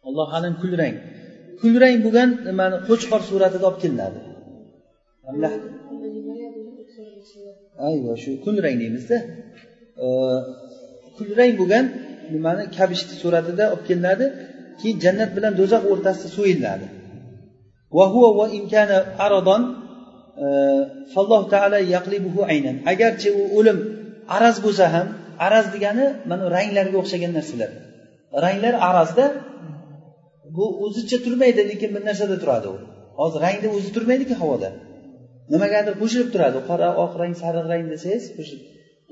alloh 0.08 0.28
alam 0.38 0.54
kulrang 0.62 0.96
kulrang 1.62 1.96
bo'lgan 2.06 2.28
nimani? 2.48 2.76
Qo'chqor 2.88 3.20
suratida 3.30 3.64
olib 3.70 3.80
kelinadi. 3.84 4.20
Ayva 7.88 8.12
shu 8.22 8.30
kulrang 8.44 8.76
deymizda 8.82 9.16
kulrang 11.16 11.52
bo'lgan 11.60 11.84
nimani 12.34 12.64
kabishni 12.76 13.14
suratida 13.22 13.64
olib 13.72 13.84
kelinadi 13.88 14.26
keyin 14.80 14.96
jannat 15.04 15.30
bilan 15.36 15.52
do'zax 15.60 15.82
o'rtasida 15.92 16.28
so'yiladi 16.36 16.86
e, 20.44 20.46
falloh 21.12 21.42
taala 21.52 21.78
yaqlibuhu 21.94 22.40
aynan. 22.52 22.76
Agarchi 22.92 23.28
u 23.40 23.42
o'lim 23.58 23.78
araz 24.36 24.56
bo'lsa 24.64 24.84
ham 24.94 25.06
araz 25.46 25.66
degani 25.74 26.06
mana 26.30 26.44
ranglarga 26.56 26.96
o'xshagan 27.02 27.32
narsalar. 27.38 27.70
Ranglar 28.44 28.74
arazda 28.88 29.24
bu 30.56 30.64
o'zicha 30.84 31.18
turmaydi 31.24 31.62
lekin 31.70 31.90
bir 31.94 32.02
narsada 32.08 32.36
turadi 32.42 32.68
u. 32.74 32.76
Hozir 33.20 33.38
rangda 33.46 33.68
o'zi 33.76 33.90
turmaydiku 33.96 34.34
havoda. 34.42 34.68
Nimagadir 35.52 35.94
qo'shilib 36.00 36.28
turadi. 36.34 36.58
Qora 36.68 36.88
oq 37.04 37.12
rang 37.20 37.34
sariq 37.42 37.64
rang 37.72 37.84
desangiz 37.92 38.24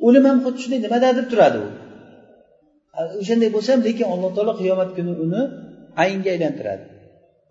o'lim 0.07 0.24
ham 0.29 0.38
xuddi 0.44 0.59
shunday 0.64 0.81
nimadadir 0.87 1.24
turadi 1.33 1.59
u. 1.66 1.68
O'shanday 3.20 3.51
bo'lsa 3.57 3.68
ham 3.74 3.83
lekin 3.88 4.07
alloh 4.14 4.31
taolo 4.37 4.53
qiyomat 4.61 4.90
kuni 4.96 5.12
uni 5.24 5.42
aynga 6.05 6.29
aylantiradi. 6.35 6.85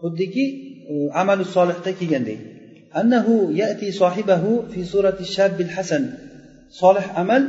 Xuddiki 0.02 0.46
e, 0.92 0.94
amalu 1.22 1.46
solihda 1.56 1.92
kelgandek. 2.00 2.40
Annahu 3.00 3.34
yati 3.62 3.88
sohibahu 4.02 4.52
fi 4.72 4.82
surati 4.94 5.24
shabbil 5.36 5.72
hasan. 5.76 6.04
Solih 6.82 7.06
amal 7.22 7.44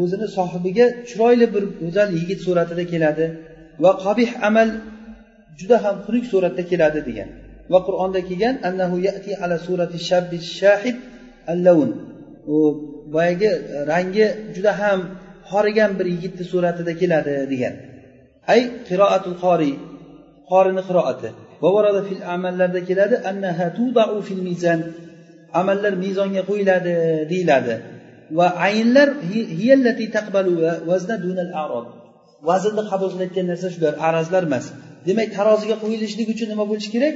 o'zini 0.00 0.28
sohibiga 0.36 0.86
chiroyli 1.08 1.46
bir 1.54 1.64
go'zal 1.80 2.08
yigit 2.20 2.40
suratida 2.46 2.84
keladi 2.92 3.26
va 3.82 3.90
qabih 4.04 4.30
amal 4.48 4.68
juda 5.58 5.76
ham 5.84 5.96
xunuk 6.04 6.24
suratda 6.32 6.62
keladi 6.70 7.00
degan. 7.08 7.28
Va 7.72 7.78
qur'onda 7.88 8.20
kelgan 8.28 8.54
annahu 8.68 8.96
yati 9.08 9.30
ala 9.42 9.56
surati 9.66 9.98
shabbi 10.08 10.38
shahid 10.58 10.96
allavun 11.52 11.90
u 12.54 12.56
boyagi 13.14 13.50
rangi 13.90 14.26
juda 14.54 14.72
ham 14.80 15.00
horigan 15.50 15.90
bir 15.98 16.06
yigitni 16.14 16.44
suratida 16.52 16.92
keladi 17.00 17.34
degan. 17.52 17.74
Ay 18.52 18.60
qiroatul 18.88 19.36
qori 19.44 19.72
qorini 20.50 20.82
qiroati. 20.88 21.28
Fil 22.08 22.22
amallarda 22.34 22.80
keladi 22.88 23.16
annaha 23.30 23.66
tudau 23.78 24.16
fil 24.28 24.42
mizan. 24.48 24.80
Amallar 25.60 25.92
mezonga 26.04 26.42
qo'yiladi 26.50 26.94
deyiladi. 27.32 27.74
Va 28.38 28.46
aynlar 28.68 29.08
hiyallati 29.58 30.04
taqbalu 30.16 30.52
vazna 30.90 31.16
dunal 31.26 31.52
arod. 31.64 31.86
Vaznni 32.48 32.82
qabul 32.90 33.08
qilayotgan 33.12 33.46
narsa 33.52 33.68
shular 33.74 33.94
arazlar 34.08 34.42
emas. 34.48 34.66
Demak 35.08 35.28
taroziga 35.38 35.76
qo'yilishligi 35.82 36.30
uchun 36.34 36.48
nima 36.52 36.64
bo'lishi 36.70 36.90
kerak? 36.96 37.14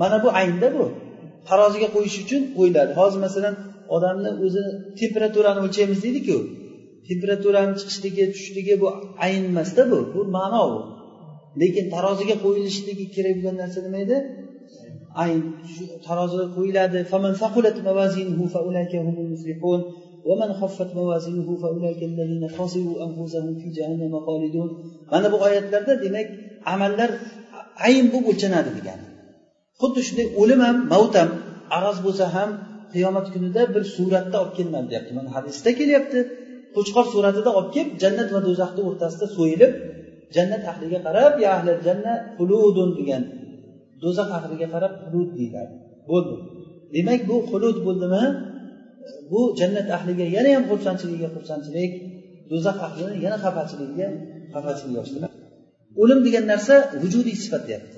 mana 0.00 0.16
bu 0.24 0.28
aynda 0.40 0.68
bu. 0.76 0.84
Taroziga 1.48 1.88
qo'yish 1.96 2.16
uchun 2.24 2.42
o'yladi 2.60 2.92
hozir 2.98 3.18
masalan 3.26 3.54
odamni 3.96 4.30
o'zini 4.44 4.72
temperaturani 5.00 5.60
o'lchaymiz 5.64 5.98
deydiku. 6.06 6.36
Temperaturani 7.08 7.74
chiqishligi 7.80 8.24
tushishligi 8.32 8.74
bu 8.82 8.88
ayn 9.24 9.42
emasda 9.50 9.82
bu. 9.90 9.98
Bu 10.14 10.20
ma'no 10.36 10.62
bu. 10.72 10.80
Lekin 11.60 11.86
taroziga 11.94 12.36
qo'yilishligi 12.44 13.04
kerak 13.14 13.34
bo'lgan 13.38 13.56
narsa 13.62 13.78
nima 13.86 13.98
edi? 14.04 14.16
Ayn. 15.22 15.40
Taroziga 16.06 16.46
qo'yiladi. 16.56 16.98
Mana 25.12 25.26
bu 25.32 25.36
oyatlarda 25.46 25.92
demak 26.04 26.26
amallar 26.74 27.10
ayn 27.86 28.06
bo'lib 28.12 28.26
o'lchanadi 28.32 28.70
degani. 28.78 29.04
Xuddi 29.80 30.00
shunday 30.06 30.26
o'lim 30.40 30.60
ham 30.66 30.76
mavt 30.92 31.14
ham 31.20 31.30
araz 31.76 31.98
bo'lsa 32.06 32.24
ham 32.36 32.50
qiyomat 32.92 33.26
kunida 33.34 33.62
bir 33.74 33.82
suratda 33.94 34.36
olib 34.42 34.54
kelinadi 34.58 34.86
deyapti. 34.92 35.12
Mana 35.18 35.30
hadisda 35.36 35.70
kelyapti. 35.80 36.18
Qo'chqor 36.76 37.04
suratida 37.14 37.50
olib 37.58 37.70
kelib 37.76 37.90
jannat 38.02 38.28
va 38.34 38.40
do'zaxni 38.48 38.82
o'rtasida 38.88 39.26
so'yilib 39.36 39.72
jannat 40.36 40.62
ahliga 40.72 40.98
qarab 41.06 41.32
ya 41.44 41.48
ahli 41.56 41.72
jannat 41.86 42.20
xuludun 42.36 42.90
degan 42.98 43.22
do'zax 44.02 44.28
ahliga 44.38 44.66
qarab 44.74 44.92
xulud 45.02 45.30
deyiladi. 45.38 45.72
Bo'ldi. 46.10 46.34
Demak 46.94 47.20
bu 47.30 47.36
xulud 47.50 47.76
bo'ldimi? 47.86 48.24
Bu 49.30 49.40
jannat 49.60 49.88
ahliga 49.96 50.26
yana 50.36 50.50
ham 50.56 50.64
xursandchiligiga 50.70 51.28
xursandchilik 51.36 51.92
do'zax 52.50 52.76
ahlini 52.86 53.14
yana 53.24 53.36
xafachiligiga 53.44 54.08
xafachilik 54.54 54.94
yoshtiradi 54.98 55.34
o'lim 56.02 56.20
degan 56.26 56.44
narsa 56.52 56.74
vujudiy 57.02 57.36
sifat 57.44 57.62
deyapti. 57.68 57.93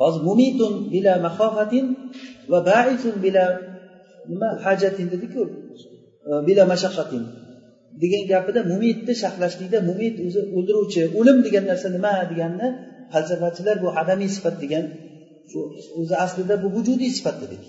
Hozir 0.00 0.20
mumitun 0.28 0.72
bila 0.92 1.12
mahofatin 1.26 1.84
va 2.50 2.58
baisun 2.70 3.14
bila 3.24 3.44
nima 4.30 4.48
hajatin 4.64 5.06
dediku 5.14 5.42
e, 6.28 6.30
bila 6.46 6.62
mashaqqatin. 6.72 7.22
Degan 8.02 8.24
gapida 8.32 8.60
mumitni 8.72 9.12
sharhlashlikda 9.22 9.78
mumit 9.88 10.14
o'zi 10.26 10.40
o'ldiruvchi 10.56 11.02
o'lim 11.18 11.38
degan 11.46 11.64
narsa 11.70 11.88
nima 11.96 12.12
deganni 12.32 12.68
falsafachilar 13.12 13.76
bu 13.84 13.88
adamiy 14.00 14.30
sifat 14.36 14.56
degan 14.64 14.84
shu 15.50 15.58
o'zi 16.00 16.14
aslida 16.24 16.54
bu 16.62 16.68
vujudiy 16.76 17.10
sifat 17.18 17.36
dedik. 17.42 17.64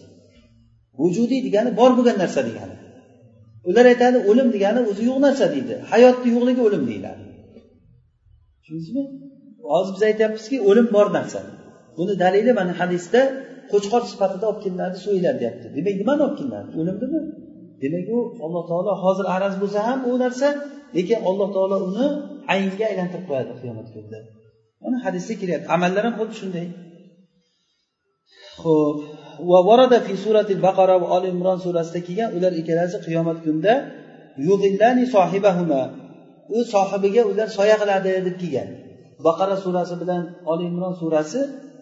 Vujudiy 1.01 1.39
degani 1.47 1.71
bor 1.79 1.91
bo'lgan 1.97 2.17
narsa 2.23 2.41
degani. 2.49 2.75
Ular 3.69 3.85
aytadi 3.93 4.17
o'lim 4.29 4.47
degani 4.55 4.79
o'zi 4.89 5.03
yo'q 5.09 5.19
narsa 5.27 5.45
deydi. 5.53 5.75
Hayotni 5.91 6.29
yo'qligi 6.35 6.61
o'lim 6.67 6.83
deyiladi. 6.89 7.23
Tushundingizmi? 8.61 9.03
Hozir 9.71 9.91
biz 9.95 10.03
aytyapmizki 10.09 10.57
o'lim 10.69 10.87
bor 10.95 11.07
narsa. 11.17 11.39
Buni 11.97 12.13
dalili 12.23 12.51
mana 12.59 12.73
hadisda 12.81 13.21
qo'chqor 13.71 14.01
sifatida 14.11 14.45
olib 14.49 14.59
kelinadi 14.63 14.97
so'yiladi 15.05 15.37
deyapti 15.41 15.67
demak 15.77 15.95
nimani 16.01 16.21
olib 16.25 16.35
kelinadi 16.39 16.69
o'limnimi 16.79 17.21
demak 17.81 18.05
u 18.15 18.17
alloh 18.45 18.63
taolo 18.69 18.91
hozir 19.03 19.25
araz 19.35 19.53
bo'lsa 19.61 19.79
ham 19.87 19.99
u 20.09 20.11
narsa 20.23 20.47
lekin 20.95 21.19
alloh 21.29 21.47
taolo 21.55 21.77
uni 21.89 22.07
aynga 22.53 22.85
aylantirib 22.91 23.25
qo'yadi 23.29 23.53
qiyomat 23.61 23.87
kunida. 23.93 24.19
Mana 24.83 24.97
hadisda 25.05 25.33
kelyapti 25.41 25.67
amallar 25.75 26.03
ham 26.07 26.15
xuddi 26.19 26.35
shunday. 26.41 26.65
Ho'p 28.63 28.97
va 29.51 29.59
varada 29.69 29.97
fi 30.05 30.13
surati 30.23 30.53
baqara 30.67 30.95
va 31.01 31.07
oli 31.15 31.27
imron 31.35 31.57
surasida 31.65 31.99
kelgan 32.07 32.29
ular 32.37 32.51
ikkalasi 32.61 32.97
qiyomat 33.05 33.37
kunida 33.45 33.73
sohibahuma. 35.15 35.81
U 36.55 36.57
sohibiga 36.73 37.21
ular 37.31 37.47
soya 37.57 37.75
qiladi 37.81 38.11
deb 38.27 38.35
kelgan. 38.41 38.69
Baqara 39.27 39.55
surasi 39.63 39.95
bilan 40.01 40.21
oli 40.51 40.63
imron 40.71 40.93
surasi 41.01 41.41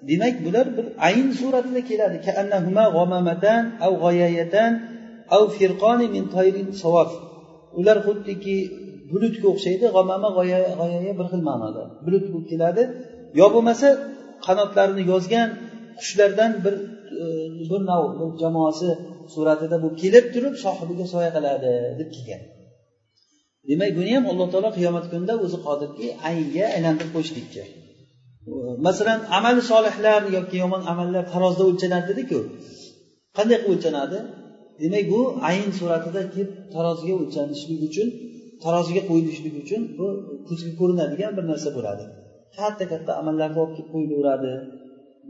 demak 0.10 0.36
bular 0.46 0.68
bir 0.78 0.86
ayn 1.08 1.28
suratida 1.40 1.82
keladi. 1.90 2.18
Ular 7.80 7.98
xuddiki 8.08 8.56
bulutga 9.12 9.48
o'xshaydi 9.54 9.86
g'omama 9.96 10.30
g'oyaya 10.38 11.14
bir 11.20 11.28
xil 11.32 11.42
ma'noda. 11.50 11.84
Bulut 12.06 12.26
bo'lib 12.32 12.48
keladi. 12.52 12.84
Yo 13.40 13.46
bo'lmasa 13.56 13.88
qanotlarini 14.46 15.04
yozgan 15.12 15.50
qushlardan 16.00 16.52
bir 16.66 16.76
e, 17.24 17.26
bir 17.72 17.82
nav 17.92 18.04
bir 18.20 18.30
jamoasi 18.42 18.90
suratida 19.34 19.78
bo'lib 19.84 19.98
kelib 20.04 20.26
turib 20.34 20.56
sohibiga 20.66 21.06
soya 21.14 21.30
qiladi 21.36 21.72
deb 22.00 22.10
kelgan. 22.16 22.42
Demak 23.70 23.92
buni 24.00 24.12
ham 24.16 24.26
alloh 24.32 24.48
taolo 24.54 24.70
qiyomat 24.78 25.06
kunida 25.12 25.34
o'zi 25.46 25.58
qodirki 25.68 26.08
aynga 26.30 26.66
aylantirib 26.76 27.12
qo'yishlikka. 27.16 27.64
Masalan 28.86 29.19
amal 29.38 29.58
solihlar 29.71 30.21
yoki 30.38 30.56
yomon 30.63 30.82
amallar 30.91 31.23
tarozida 31.34 31.63
o'lchanadi 31.69 32.06
dediku. 32.12 32.39
Qanday 33.38 33.58
qilib 33.63 33.71
o'lchanadi? 33.73 34.19
Demak 34.82 35.06
bu 35.13 35.21
ayn 35.49 35.69
suratida 35.80 36.21
kelib 36.34 36.49
taroziga 36.73 37.13
o'lchanishlik 37.21 37.80
uchun 37.89 38.08
taroziga 38.63 39.02
qo'yilishlik 39.10 39.56
uchun 39.63 39.82
bu 39.97 40.08
ko'zga 40.47 40.71
ko'rinadigan 40.80 41.32
bir 41.38 41.45
narsa 41.52 41.69
bo'ladi. 41.78 42.04
Katta 42.58 42.84
katta 42.91 43.12
amallarni 43.21 43.58
olib 43.63 43.73
kelib 43.78 43.89
qo'yilaveradi. 43.93 44.52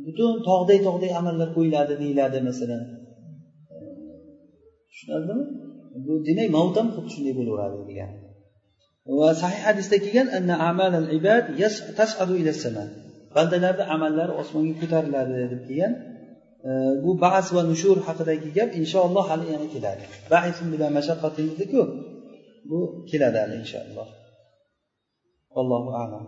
Butun 0.05 0.33
tog'day 0.49 0.79
tog'day 0.87 1.11
amallar 1.19 1.49
qo'yiladi 1.57 1.93
deyiladi 2.01 2.37
masalan. 2.49 2.81
Tushunarlimi? 4.91 5.45
Bu 6.05 6.13
demak 6.27 6.49
mavt 6.57 6.75
ham 6.79 6.87
xuddi 6.95 7.09
shunday 7.15 7.33
bo'laveradi 7.39 7.83
degan. 7.91 8.11
Va 9.17 9.29
sahih 9.41 9.61
hadisda 9.67 9.97
kelgan 10.05 10.27
bandalarni 13.35 13.83
amallari 13.95 14.33
osmonga 14.41 14.75
ko'tariladi 14.81 15.33
deb 15.53 15.61
kelgan. 15.69 15.93
E, 16.69 16.71
bu 17.03 17.11
bas 17.23 17.47
va 17.55 17.61
nushur 17.71 17.97
haqidagi 18.07 18.49
gap 18.57 18.69
inshaalloh 18.81 19.25
hali 19.31 19.45
yana 19.53 19.67
keladi. 19.73 20.03
Dediku 21.49 21.81
bu 22.69 22.79
keladi 23.09 23.37
hali 23.43 23.55
inshaalloh. 23.63 24.07
Allohu 25.59 25.91
alam. 26.03 26.23